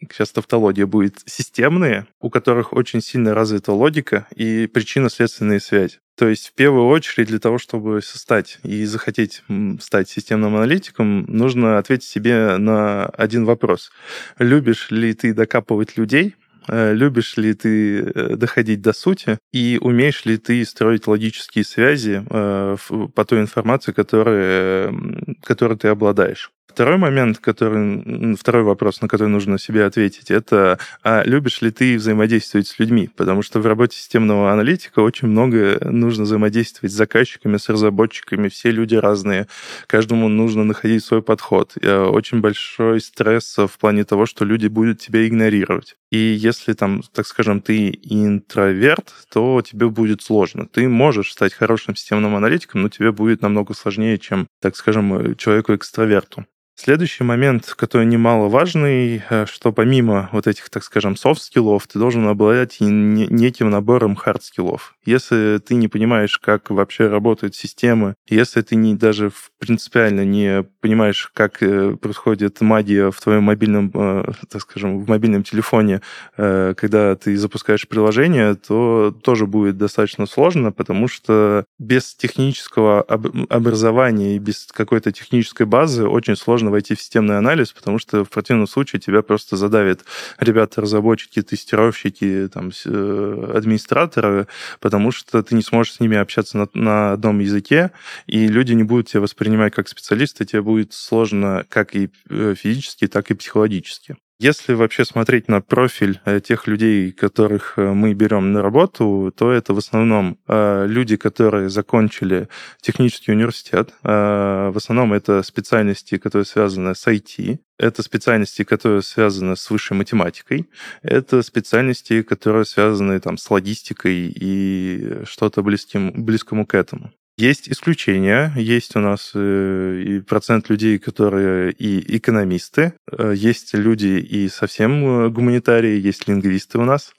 [0.00, 5.98] сейчас тавтология будет, системные, у которых очень сильно развита логика и причинно-следственные связи.
[6.16, 9.42] То есть в первую очередь для того, чтобы стать и захотеть
[9.80, 13.92] стать системным аналитиком, нужно ответить себе на один вопрос.
[14.38, 16.34] Любишь ли ты докапывать людей—
[16.68, 22.22] Э, любишь ли ты э, доходить до сути и умеешь ли ты строить логические связи
[22.28, 22.76] э,
[23.14, 24.94] по той информации, которой,
[25.42, 26.50] которой ты обладаешь.
[26.68, 31.96] Второй момент, который, второй вопрос, на который нужно себе ответить, это а любишь ли ты
[31.96, 33.10] взаимодействовать с людьми?
[33.16, 38.70] Потому что в работе системного аналитика очень много нужно взаимодействовать с заказчиками, с разработчиками, все
[38.70, 39.48] люди разные,
[39.88, 41.74] каждому нужно находить свой подход.
[41.82, 45.96] Очень большой стресс в плане того, что люди будут тебя игнорировать.
[46.12, 50.66] И если там, так скажем, ты интроверт, то тебе будет сложно.
[50.66, 56.46] Ты можешь стать хорошим системным аналитиком, но тебе будет намного сложнее, чем, так скажем, человеку-экстраверту.
[56.80, 62.76] Следующий момент, который немаловажный, э, что помимо вот этих, так скажем, софт-скиллов, ты должен обладать
[62.78, 64.94] неким набором хард-скиллов.
[65.04, 71.28] Если ты не понимаешь, как вообще работают системы, если ты не, даже принципиально не понимаешь,
[71.34, 76.00] как э, происходит магия в твоем мобильном, э, так скажем, в мобильном телефоне,
[76.36, 84.38] когда ты запускаешь приложение, то тоже будет достаточно сложно, потому что без технического образования и
[84.38, 88.66] без какой-то технической базы очень сложно сложно войти в системный анализ, потому что в противном
[88.66, 90.04] случае тебя просто задавят
[90.38, 94.46] ребята-разработчики, тестировщики, там, э, администраторы,
[94.80, 97.90] потому что ты не сможешь с ними общаться на, на одном языке,
[98.26, 103.06] и люди не будут тебя воспринимать как специалиста, тебе будет сложно как и э, физически,
[103.06, 104.16] так и психологически.
[104.40, 109.50] Если вообще смотреть на профиль э, тех людей, которых э, мы берем на работу, то
[109.50, 112.48] это в основном э, люди, которые закончили
[112.80, 113.92] технический университет.
[114.02, 117.58] В основном это специальности, которые связаны с IT.
[117.78, 120.70] Это специальности, которые связаны с высшей математикой.
[121.02, 127.10] Это специальности, которые связаны там, с логистикой и что-то близким, близкому к этому.
[127.38, 134.18] Есть исключения, есть у нас э, и процент людей, которые и экономисты, э, есть люди
[134.18, 137.12] и совсем э, гуманитарии, есть лингвисты у нас,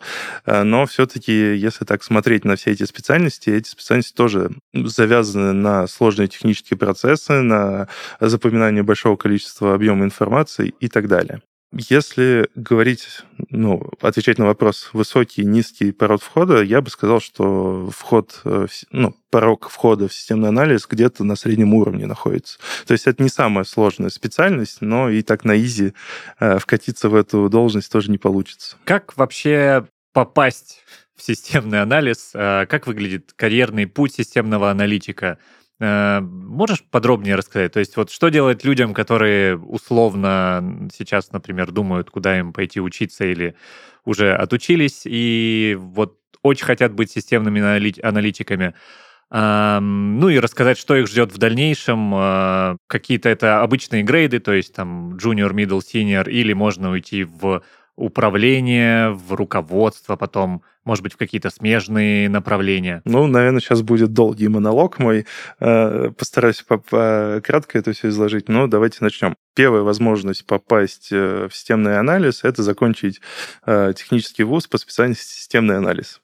[0.45, 6.27] но все-таки, если так смотреть на все эти специальности, эти специальности тоже завязаны на сложные
[6.27, 7.88] технические процессы, на
[8.19, 11.41] запоминание большого количества объема информации и так далее.
[11.71, 18.41] Если говорить, ну, отвечать на вопрос высокий, низкий порог входа, я бы сказал, что вход,
[18.43, 22.58] э, ну, порог входа в системный анализ где-то на среднем уровне находится.
[22.88, 25.93] То есть это не самая сложная специальность, но и так на изи
[26.39, 28.75] э, вкатиться в эту должность тоже не получится.
[28.84, 30.84] Как вообще попасть
[31.15, 32.32] в системный анализ?
[32.34, 35.38] Э, как выглядит карьерный путь системного аналитика?
[35.82, 37.72] Э, можешь подробнее рассказать?
[37.74, 43.26] То есть вот что делать людям, которые условно сейчас, например, думают, куда им пойти учиться
[43.26, 43.56] или
[44.06, 47.62] уже отучились и вот очень хотят быть системными
[48.06, 48.74] аналитиками?
[49.32, 52.13] Ну и рассказать, что их ждет в дальнейшем.
[52.15, 57.62] Э, какие-то это обычные грейды, то есть там junior, middle, senior, или можно уйти в
[57.96, 63.02] управление, в руководство, потом может быть, в какие-то смежные направления?
[63.06, 65.26] Ну, наверное, сейчас будет долгий монолог мой.
[65.60, 69.36] Э, постараюсь кратко это все изложить, но давайте начнем.
[69.56, 73.20] Первая возможность попасть э, в системный анализ– это закончить
[73.65, 76.22] э, технический вуз по специальности системный анализ.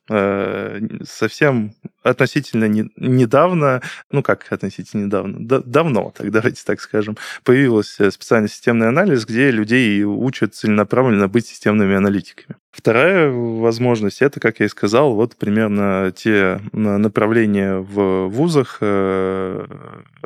[1.04, 7.98] Совсем относительно не, недавно, ну как относительно недавно, да, давно, так давайте так скажем, появилась
[8.10, 12.56] специальность системный анализ, где людей учат целенаправленно быть системными аналитиками.
[12.75, 19.65] Вторая возможность– это, как я и сказал, вот примерно те направления в вузах, э,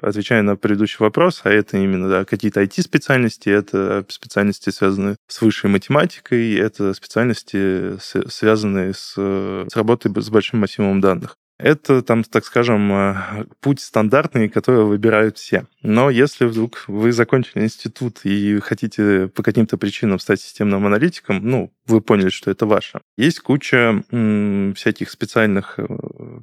[0.02, 5.70] отвечая на предыдущий вопрос, а это именно да, какие-то IT-специальности, это специальности, связанные с высшей
[5.70, 11.36] математикой, это специальности, связанные с, с работой с большим массивом данных.
[11.60, 15.68] Это, там, так скажем, э, путь стандартный, который выбирают все.
[15.82, 21.72] Но если вдруг вы закончили институт и хотите по каким-то причинам стать системным аналитиком, ну,
[21.88, 23.02] вы поняли, что это ваше.
[23.18, 25.88] Есть куча м, всяких специальных э,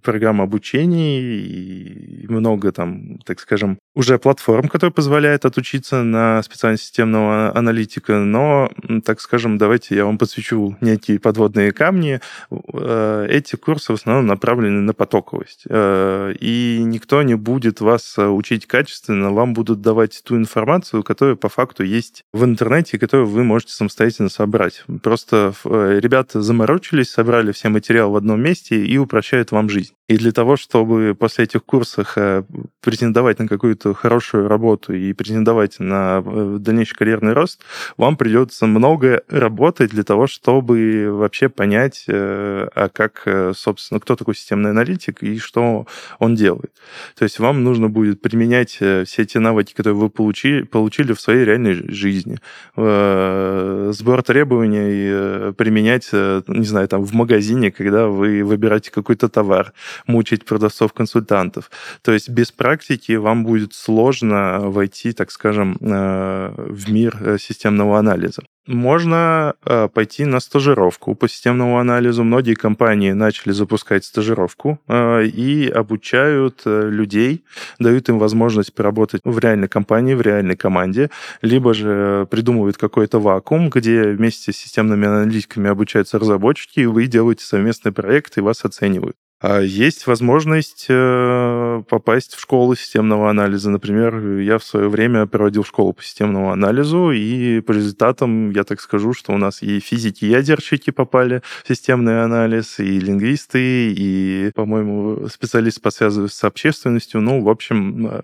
[0.03, 7.57] программ обучения и много там, так скажем, уже платформ, которые позволяют отучиться на специальность системного
[7.57, 8.70] аналитика, но,
[9.05, 12.20] так скажем, давайте я вам подсвечу некие подводные камни.
[12.51, 15.64] Э, эти курсы в основном направлены на потоковость.
[15.68, 21.48] Э, и никто не будет вас учить качественно, вам будут давать ту информацию, которая по
[21.48, 24.84] факту есть в интернете, которую вы можете самостоятельно собрать.
[25.02, 29.92] Просто э, ребята заморочились, собрали все материалы в одном месте и упрощают вам жизнь.
[30.08, 32.44] И для того, чтобы после этих курсов э,
[32.80, 37.60] претендовать на какую-то хорошую работу и претендовать на э, дальнейший карьерный рост,
[37.96, 44.70] вам придется много работать для того, чтобы вообще понять, а как, собственно, кто такой системный
[44.70, 45.86] аналитик и что
[46.18, 46.72] он делает.
[47.16, 51.44] То есть вам нужно будет применять все те навыки, которые вы получили, получили в своей
[51.44, 52.38] реальной жизни.
[52.76, 59.72] Сбор требований применять, не знаю, там в магазине, когда вы выбираете какой-то товар
[60.07, 61.70] мучить продавцов-консультантов.
[62.02, 67.98] То есть без практики вам будет сложно войти, так скажем, э, в мир э, системного
[67.98, 68.42] анализа.
[68.66, 72.24] Можно э, пойти на стажировку по системному анализу.
[72.24, 77.44] Многие компании начали запускать стажировку и обучают людей,
[77.79, 81.11] дают им возможность поработать в реальной компании, в реальной команде,
[81.42, 87.44] либо же придумывают какой-то вакуум, где вместе с системными аналитиками обучаются разработчики, и вы делаете
[87.44, 89.16] совместный проект, и вас оценивают.
[89.38, 93.68] А есть возможность э, попасть в школу системного анализа.
[93.68, 98.81] Например, я в свое время проводил школу по системному анализу, и по результатам я так
[98.81, 105.83] скажу, что у нас и физики-ядерщики попали в системный анализ, и лингвисты, и, по-моему, специалисты
[105.83, 107.20] по связи с общественностью.
[107.20, 108.22] Ну, в общем, э,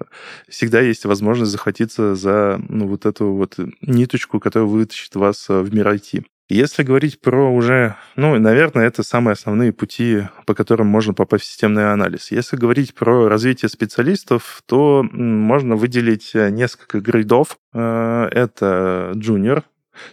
[0.49, 5.75] всегда есть возможность захватиться за ну, вот эту вот ниточку, которая вытащит вас э, в
[5.75, 6.25] мир IT.
[6.49, 11.47] Если говорить про уже, ну, наверное, это самые основные пути, по которым можно попасть в
[11.47, 12.31] системный анализ.
[12.31, 17.57] Если говорить про развитие специалистов, то можно выделить э, несколько грейдов.
[17.73, 19.63] Э, это junior,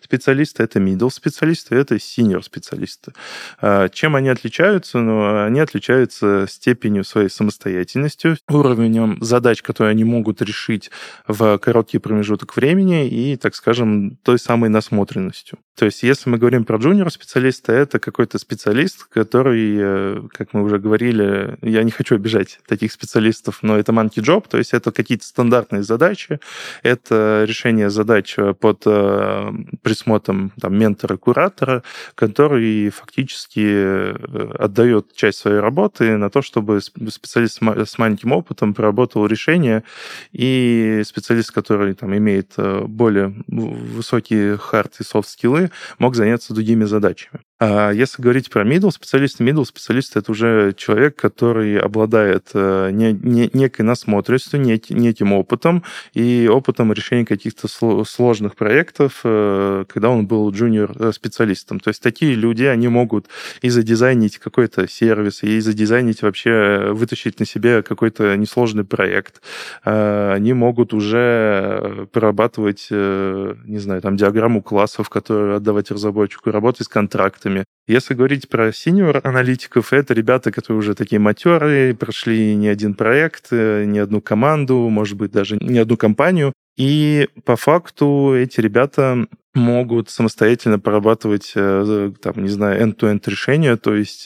[0.01, 3.13] специалисты, это middle специалисты, это senior специалисты.
[3.61, 4.99] А, чем они отличаются?
[4.99, 10.91] Ну, они отличаются степенью своей самостоятельностью, уровнем задач, которые они могут решить
[11.27, 15.59] в короткий промежуток времени и, так скажем, той самой насмотренностью.
[15.75, 20.63] То есть, если мы говорим про джуниор специалиста, это какой-то специалист, который, э, как мы
[20.63, 24.91] уже говорили, я не хочу обижать таких специалистов, но это monkey job, то есть это
[24.91, 26.41] какие-то стандартные задачи,
[26.83, 31.83] это решение задач под э, присмотром там, ментора-куратора,
[32.15, 39.25] который фактически э, отдает часть своей работы на то, чтобы специалист с маленьким опытом проработал
[39.25, 39.83] решение,
[40.31, 47.41] и специалист, который там, имеет более высокие хард и софт-скиллы, мог заняться другими задачами.
[47.59, 53.11] А если говорить про middle специалист, middle специалист это уже человек, который обладает э, не,
[53.11, 57.67] не, некой насмотренностью, нек, неким опытом и опытом решения каких-то
[58.05, 61.81] сложных проектов, э, когда он был джуниор-специалистом.
[61.81, 63.27] То есть такие люди, они могут
[63.61, 69.41] и задизайнить какой-то сервис, и задизайнить вообще, вытащить на себе какой-то несложный проект.
[69.83, 76.85] А, они могут уже прорабатывать, э, не знаю, там диаграмму классов, которые отдавать разработчику, работать
[76.85, 77.65] с контрактами, экспертами.
[77.87, 83.85] Если говорить про синьор-аналитиков, это ребята, которые уже такие матерые, прошли не один проект, э,
[83.85, 86.53] не одну команду, может быть, даже не одну компанию.
[86.77, 93.95] И по факту эти ребята могут самостоятельно прорабатывать, э, там, не знаю, end-to-end решения, то
[93.95, 94.25] есть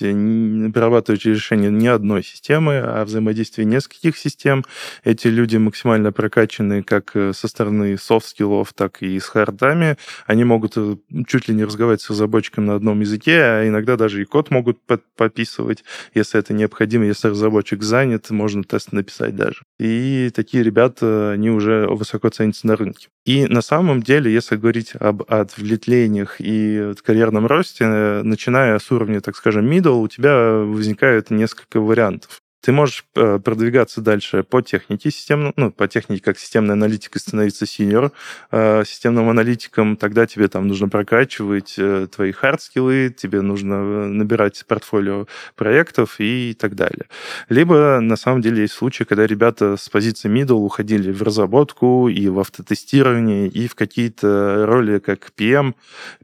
[0.74, 4.66] прорабатывать решение не одной системы, а взаимодействие нескольких систем.
[5.04, 9.98] Эти люди максимально прокачаны как э, со стороны софт-скиллов, так и с хардами.
[10.26, 10.98] Они могут э,
[11.28, 14.80] чуть ли не разговаривать с разработчиком на одном языке, а иногда даже и код могут
[15.16, 17.06] подписывать, если это необходимо.
[17.06, 19.62] Если разработчик занят, можно тест написать даже.
[19.80, 23.08] И такие ребята, они уже высоко ценятся на рынке.
[23.26, 27.86] И на самом деле, если говорить об ответвлениях и карьерном росте,
[28.24, 32.43] начиная с уровня, так скажем, middle, у тебя возникает несколько вариантов.
[32.64, 37.20] Ты можешь э, продвигаться дальше по технике системно, ну, по технике как системный аналитик и
[37.20, 38.14] становиться senior
[38.52, 45.28] э, системным аналитиком, тогда тебе там нужно прокачивать э, твои хардскиллы, тебе нужно набирать портфолио
[45.58, 47.08] проектов и так далее.
[47.50, 52.30] Либо на самом деле есть случаи, когда ребята с позиции middle уходили в разработку и
[52.30, 55.76] в автотестирование, и в какие-то роли как PM,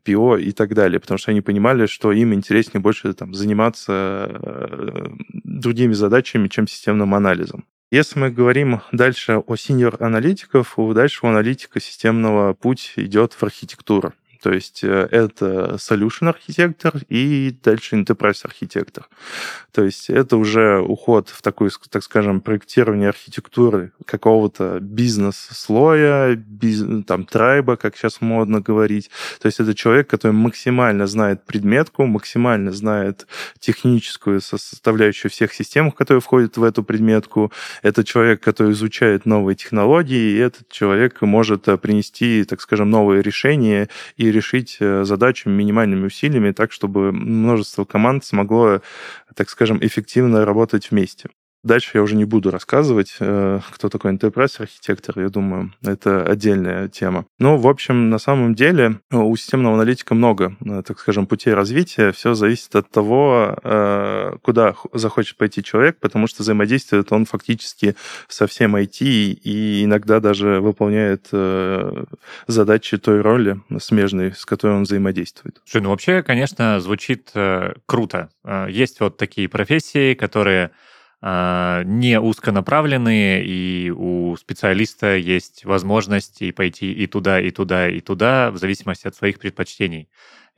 [0.05, 4.31] PO и так далее, потому что они понимали, что им интереснее больше там, заниматься
[5.43, 7.65] другими задачами, задачами, чем системным анализом.
[7.91, 14.13] Если мы говорим дальше о синьор-аналитиков, у дальшего аналитика системного путь идет в архитектуру.
[14.41, 19.07] То есть э, это solution архитектор и дальше enterprise архитектор.
[19.71, 27.25] То есть это уже уход в такой, так скажем, проектирование архитектуры какого-то бизнес-слоя, бизнес, там,
[27.25, 29.11] трайба, как сейчас модно говорить.
[29.41, 33.27] То есть это человек, который максимально знает предметку, максимально знает
[33.59, 37.51] техническую составляющую всех систем, которые входят в эту предметку.
[37.81, 43.21] Это человек, который изучает новые технологии, и этот человек может э, принести, так скажем, новые
[43.21, 48.81] решения и решить э, задачу минимальными усилиями так, чтобы множество команд смогло,
[49.35, 51.29] так скажем, эффективно работать вместе.
[51.61, 56.87] Дальше я уже не буду рассказывать, э, кто такой enterprise архитектор, я думаю, это отдельная
[56.87, 57.25] тема.
[57.37, 61.53] Но, в общем, на самом деле э, у системного аналитика много, э, так скажем, путей
[61.53, 62.13] развития.
[62.13, 63.57] Все зависит от того,
[64.41, 67.95] куда захочет пойти человек, потому что взаимодействует он фактически
[68.27, 71.29] со всем IT и иногда даже выполняет
[72.47, 75.61] задачи той роли смежной, с которой он взаимодействует.
[75.65, 77.31] Слушай, ну вообще, конечно, звучит
[77.85, 78.29] круто.
[78.69, 80.71] Есть вот такие профессии, которые
[81.21, 88.51] не узконаправленные, и у специалиста есть возможность и пойти и туда, и туда, и туда,
[88.51, 90.09] в зависимости от своих предпочтений.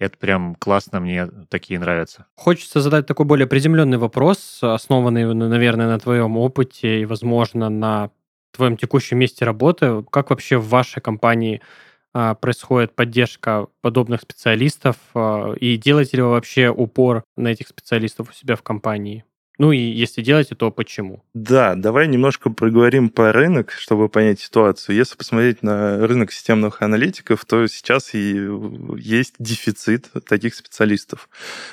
[0.02, 2.26] Это прям классно, мне такие нравятся.
[2.36, 8.10] Хочется задать такой более приземленный вопрос, основанный, наверное, на твоем опыте и, возможно, на
[8.52, 10.04] твоем текущем месте работы.
[10.10, 11.62] Как вообще в вашей компании
[12.14, 14.96] а, происходит поддержка подобных специалистов?
[15.14, 19.24] А, и делаете ли вы вообще упор на этих специалистов у себя в компании?
[19.58, 21.24] Ну и если делаете, то почему?
[21.34, 24.96] Да, давай немножко проговорим по рынок, чтобы понять ситуацию.
[24.96, 28.48] Если посмотреть на рынок системных аналитиков, то сейчас и
[28.98, 31.30] есть дефицит таких специалистов,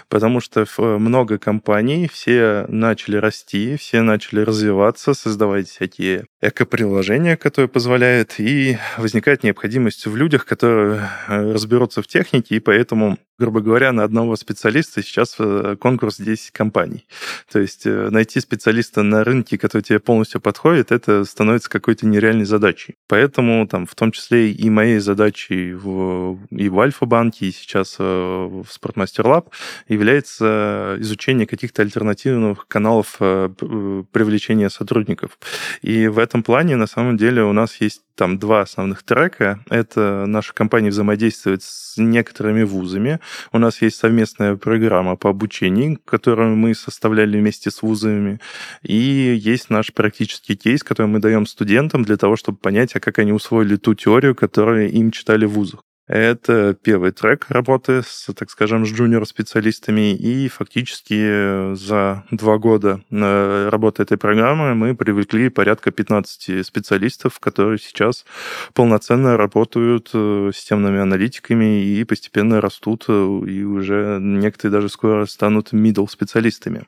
[0.08, 8.34] потому что много компаний, все начали расти, все начали развиваться, создавать всякие эко-приложения, которые позволяют,
[8.38, 14.02] и возникает необходимость в людях, которые э, разберутся в технике, и поэтому грубо говоря, на
[14.02, 17.06] одного специалиста сейчас э, конкурс 10 компаний.
[17.50, 22.44] То есть э, найти специалиста на рынке, который тебе полностью подходит, это становится какой-то нереальной
[22.44, 22.96] задачей.
[23.08, 28.02] Поэтому там в том числе и моей задачей в, и в Альфа-банке, и сейчас э,
[28.02, 29.48] в Sportmaster Lab
[29.88, 35.38] является изучение каких-то альтернативных каналов привлечения сотрудников.
[35.82, 39.60] И в этом плане, на самом деле, у нас есть там два основных трека.
[39.70, 43.20] Это наша компания взаимодействует с некоторыми вузами.
[43.52, 48.40] У нас есть совместная программа по обучению, которую мы составляли вместе с вузами.
[48.82, 53.20] И есть наш практический кейс, который мы даем студентам для того, чтобы понять, а как
[53.20, 55.87] они усвоили ту теорию, которую им читали в вузах.
[56.08, 60.14] Это первый трек работы с, так скажем, с джуниор-специалистами.
[60.14, 67.78] И фактически за два года э, работы этой программы мы привлекли порядка 15 специалистов, которые
[67.78, 68.24] сейчас
[68.72, 75.74] полноценно работают э, системными аналитиками и постепенно растут, э, и уже некоторые даже скоро станут
[75.74, 76.84] middle специалистами.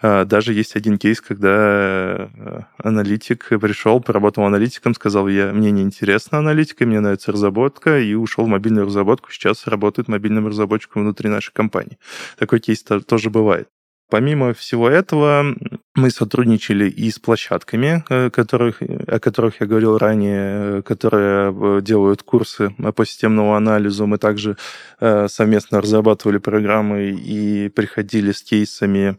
[0.00, 2.30] А, даже есть один кейс, когда
[2.78, 8.46] аналитик пришел, поработал аналитиком, сказал, я, мне не интересна аналитика, мне нравится разработка, и ушел
[8.46, 9.30] в мобильную разработку.
[9.30, 11.98] Сейчас работает мобильным разработчиком внутри нашей компании.
[12.38, 13.68] Такой кейс тоже бывает.
[14.14, 15.56] Помимо всего этого,
[15.96, 22.22] мы сотрудничали и с площадками, э, которых, о которых я говорил ранее, которые э, делают
[22.22, 24.06] курсы по системному анализу.
[24.06, 24.56] Мы также
[25.00, 29.16] э, совместно разрабатывали программы и приходили с кейсами.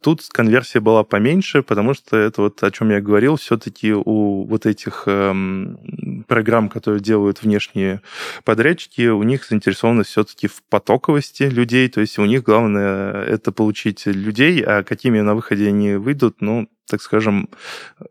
[0.00, 4.66] Тут конверсия была поменьше, потому что это вот о чем я говорил, все-таки у вот
[4.66, 8.00] этих эм, программ, которые делают внешние
[8.44, 14.06] подрядчики, у них заинтересованность все-таки в потоковости людей, то есть у них главное это получить
[14.22, 17.48] людей, а какими на выходе они выйдут, ну, так скажем,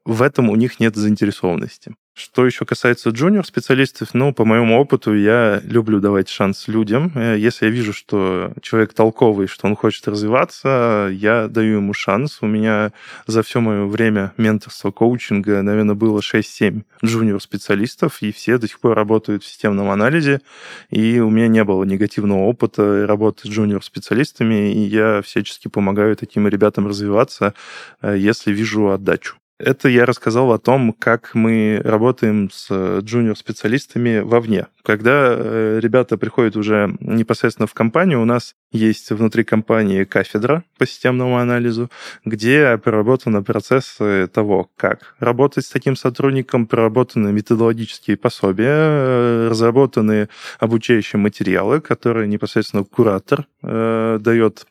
[0.06, 1.96] в этом у них нет заинтересованности.
[2.22, 7.12] Что еще касается джуниор-специалистов, ну, по моему опыту, я люблю давать шанс людям.
[7.16, 12.38] Э, если я вижу, что человек толковый, что он хочет развиваться, я даю ему шанс.
[12.42, 12.92] У меня
[13.26, 18.96] за все мое время менторства, коучинга, наверное, было 6-7 джуниор-специалистов, и все до сих пор
[18.96, 20.42] работают в системном анализе,
[20.92, 26.48] и у меня не было негативного опыта работы с джуниор-специалистами, и я всячески помогаю таким
[26.48, 27.56] ребятам развиваться,
[28.04, 29.38] э, если вижу отдачу.
[29.64, 34.68] Это я рассказал о том, как мы работаем с джуниор-специалистами вовне.
[34.84, 40.86] Когда э, ребята приходят уже непосредственно в компанию, у нас есть внутри компании кафедра по
[40.86, 41.90] системному анализу,
[42.26, 51.20] где проработаны процессы того, как работать с таким сотрудником, проработаны методологические пособия, э, разработаны обучающие
[51.20, 54.66] материалы, которые непосредственно куратор э, дает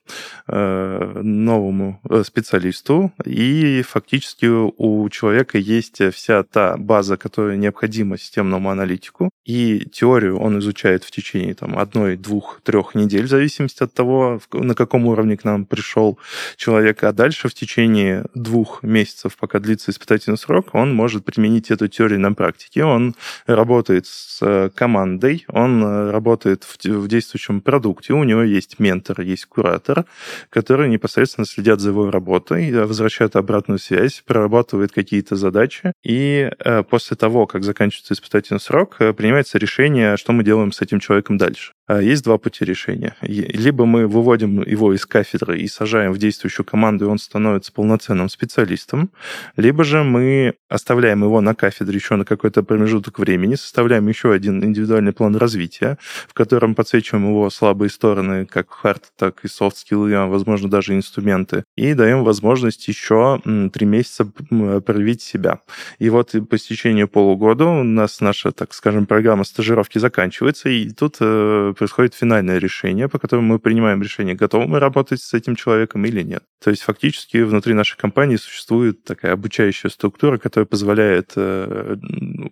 [0.49, 8.71] э, новому э, специалисту, и фактически у человека есть вся та база, которая необходима системному
[8.71, 13.89] аналитику, и теорию он изучает в течение там, одной, двух, трех недель, в зависимости от
[13.93, 16.18] того, на каком уровне к нам пришел
[16.57, 17.03] человек.
[17.05, 22.20] А дальше в течение двух месяцев, пока длится испытательный срок, он может применить эту теорию
[22.20, 22.84] на практике.
[22.84, 23.14] Он
[23.47, 29.47] работает с э, командой, он э, работает в, действующем продукте, у него есть ментор, есть
[29.47, 30.05] куратор,
[30.49, 37.16] которые непосредственно следят за его работой, возвращают обратную связь, прорабатывают какие-то задачи, и э, после
[37.16, 41.72] того, как заканчивается испытательный срок, принимается решение, что мы делаем с этим человеком дальше.
[41.91, 43.16] А есть два пути решения.
[43.20, 48.28] Либо мы выводим его из кафедры и сажаем в действующую команду, и он становится полноценным
[48.28, 49.11] специалистом,
[49.57, 54.62] либо же мы оставляем его на кафедре еще на какой-то промежуток времени, составляем еще один
[54.62, 60.14] индивидуальный план развития, в котором подсвечиваем его слабые стороны, как хард, так и софт скиллы,
[60.14, 65.59] а возможно, даже инструменты, и даем возможность еще три месяца проявить себя.
[65.99, 71.16] И вот по истечению полугода у нас наша, так скажем, программа стажировки заканчивается, и тут
[71.18, 76.05] э, происходит финальное решение, по которому мы принимаем решение, готовы мы работать с этим человеком
[76.05, 76.45] или нет.
[76.62, 81.97] То есть фактически внутри нашей компании существует такая обучающая структура, которая позволяет э,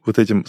[0.06, 0.46] вот этим,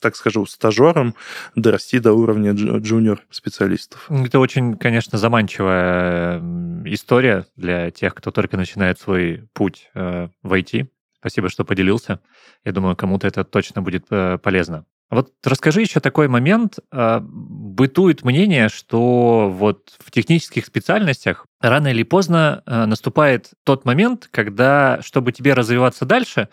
[0.00, 1.14] так скажу, стажерам
[1.56, 4.10] дорасти до уровня джуниор-специалистов.
[4.10, 6.40] Это очень, конечно, заманчивая
[6.86, 10.86] история для тех, кто только начинает свой путь э, в IT.
[11.18, 12.20] Спасибо, что поделился.
[12.64, 14.86] Я думаю, кому-то это точно будет э, полезно.
[15.12, 16.78] Вот расскажи еще такой момент.
[16.90, 24.30] А, бытует мнение, что вот в технических специальностях рано или поздно а, наступает тот момент,
[24.30, 26.48] когда, чтобы тебе развиваться дальше,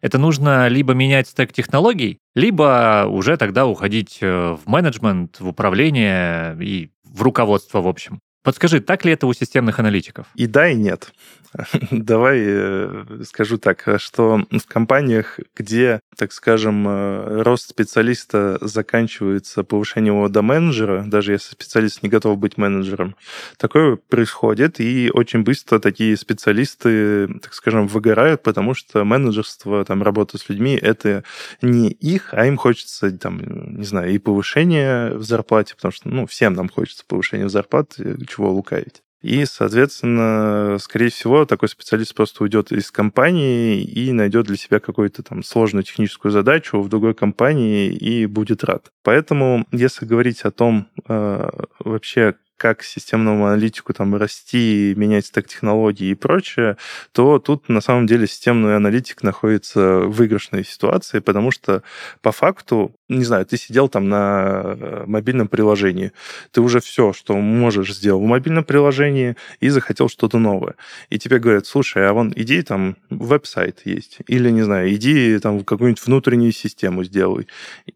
[0.00, 6.56] это нужно либо менять стек технологий, либо уже тогда уходить э, в менеджмент, в управление
[6.60, 8.20] и в руководство, в общем.
[8.44, 10.26] Подскажи, так ли это у системных аналитиков?
[10.34, 11.10] И да, и нет.
[11.90, 20.16] Давай э, скажу так, что в компаниях, где, так скажем, э, рост специалиста заканчивается повышением
[20.16, 23.16] его до менеджера, даже если специалист не готов быть менеджером,
[23.56, 30.38] такое происходит, и очень быстро такие специалисты, так скажем, выгорают, потому что менеджерство, там, работа
[30.38, 31.24] с людьми, это
[31.62, 36.26] не их, а им хочется, там, не знаю, и повышение в зарплате, потому что, ну,
[36.26, 39.02] всем нам хочется повышения в зарплате, чего лукавить.
[39.24, 45.22] И, соответственно, скорее всего, такой специалист просто уйдет из компании и найдет для себя какую-то
[45.22, 48.90] там сложную техническую задачу в другой компании и будет рад.
[49.02, 56.10] Поэтому, если говорить о том э, вообще, как системному аналитику там расти, менять стек технологий
[56.10, 56.76] и прочее,
[57.12, 61.82] то тут на самом деле системный аналитик находится в выигрышной ситуации, потому что
[62.20, 66.12] по факту не знаю, ты сидел там на э, мобильном приложении,
[66.52, 70.74] ты уже все, что можешь, сделал в мобильном приложении и захотел что-то новое.
[71.10, 75.64] И тебе говорят, слушай, а вон иди там, веб-сайт есть, или, не знаю, иди там
[75.64, 77.46] какую-нибудь внутреннюю систему сделай.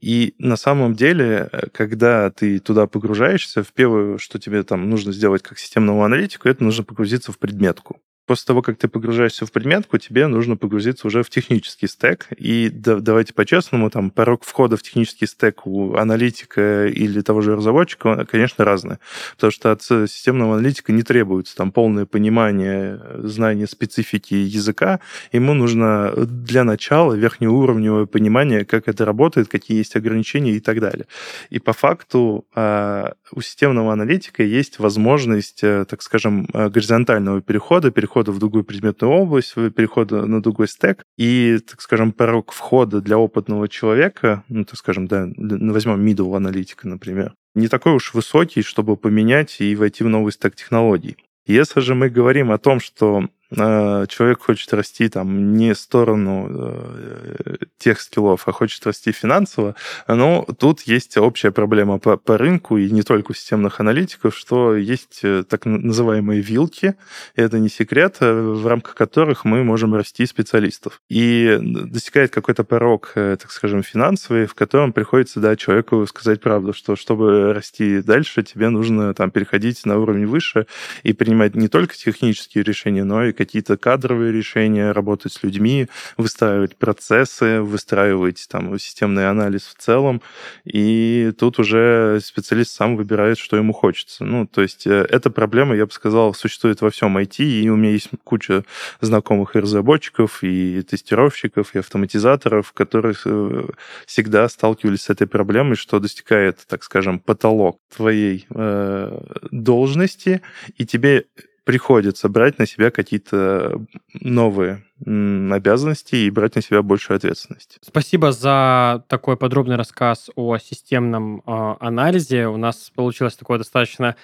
[0.01, 5.13] И на самом деле, э, когда ты туда погружаешься, в первое, что тебе там нужно
[5.13, 9.53] сделать как системному аналитику, это нужно погрузиться в предметку после того, как ты погружаешься в
[9.53, 12.29] предметку, тебе нужно погрузиться уже в технический стек.
[12.37, 17.57] И да, давайте по-честному, там порог входа в технический стек у аналитика или того же
[17.57, 18.99] разработчика, конечно, разный.
[19.37, 25.01] Потому что от системного аналитика не требуется там полное понимание, знание специфики языка.
[25.33, 31.07] Ему нужно для начала верхнеуровневое понимание, как это работает, какие есть ограничения и так далее.
[31.49, 37.91] И по факту а, у системного аналитика есть возможность, э, так скажем, э, горизонтального перехода,
[37.91, 41.03] перехода перехода в другую предметную область, перехода на другой стек.
[41.17, 46.89] И, так скажем, порог входа для опытного человека, ну, так скажем, да, возьмем middle аналитика,
[46.89, 51.17] например, не такой уж высокий, чтобы поменять и войти в новый стек технологий.
[51.47, 57.57] Если же мы говорим о том, что человек хочет расти там не в сторону э,
[57.79, 59.75] тех скиллов, а хочет расти финансово,
[60.07, 64.77] но тут есть общая проблема по, по рынку, и не только у системных аналитиков, что
[64.77, 66.95] есть э, так называемые вилки,
[67.37, 71.01] и это не секрет, в рамках которых мы можем расти специалистов.
[71.09, 76.97] И достигает какой-то порог, так скажем, финансовый, в котором приходится да, человеку сказать правду, что
[76.97, 80.67] чтобы расти дальше, тебе нужно там переходить на уровень выше
[81.03, 85.87] и принимать не только технические решения, но и какие-то кадровые решения, работать с людьми,
[86.17, 90.21] выстраивать процессы, выстраивать там системный анализ в целом.
[90.65, 94.25] И тут уже специалист сам выбирает, что ему хочется.
[94.25, 97.77] Ну, то есть э, эта проблема, я бы сказал, существует во всем IT, и у
[97.77, 98.65] меня есть куча
[99.01, 103.69] знакомых и разработчиков, и тестировщиков, и автоматизаторов, которые э,
[104.07, 109.21] всегда сталкивались с этой проблемой, что достигает, так скажем, потолок твоей э,
[109.53, 110.43] должности,
[110.77, 111.27] и тебе
[111.69, 113.79] приходится брать на себя какие-то
[114.15, 117.77] новые обязанности и брать на себя большую ответственность.
[117.83, 122.47] Спасибо за такой подробный рассказ о системном э, анализе.
[122.47, 124.17] У нас получилось такое достаточно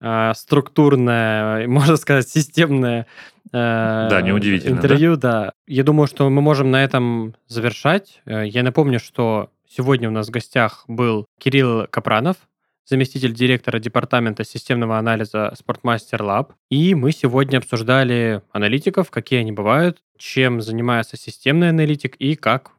[0.00, 3.08] э, структурное, можно сказать, системное
[3.46, 5.16] э, да, неудивительно, интервью.
[5.16, 5.46] Да?
[5.46, 5.52] да.
[5.66, 8.22] Я думаю, что мы можем на этом завершать.
[8.24, 12.36] Э, я напомню, что сегодня у нас в гостях был Кирилл Капранов,
[12.84, 16.52] заместитель директора департамента системного анализа Sportmaster Lab.
[16.70, 22.70] И мы сегодня обсуждали аналитиков, какие они бывают, чем занимается системный аналитик и как,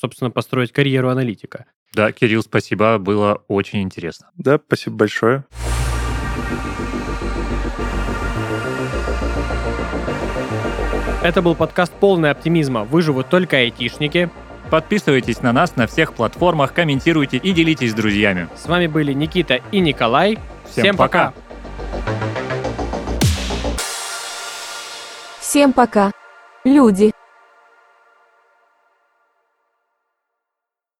[0.00, 1.66] собственно, построить карьеру аналитика.
[1.92, 4.30] Да, Кирилл, спасибо, было очень интересно.
[4.36, 5.44] Да, спасибо большое.
[11.22, 12.84] Это был подкаст «Полный оптимизма.
[12.84, 14.28] Выживут только айтишники».
[14.70, 18.48] Подписывайтесь на нас на всех платформах, комментируйте и делитесь с друзьями.
[18.56, 20.38] С вами были Никита и Николай.
[20.68, 21.32] Всем, Всем пока.
[21.32, 21.44] пока.
[25.40, 26.10] Всем пока.
[26.64, 27.12] Люди.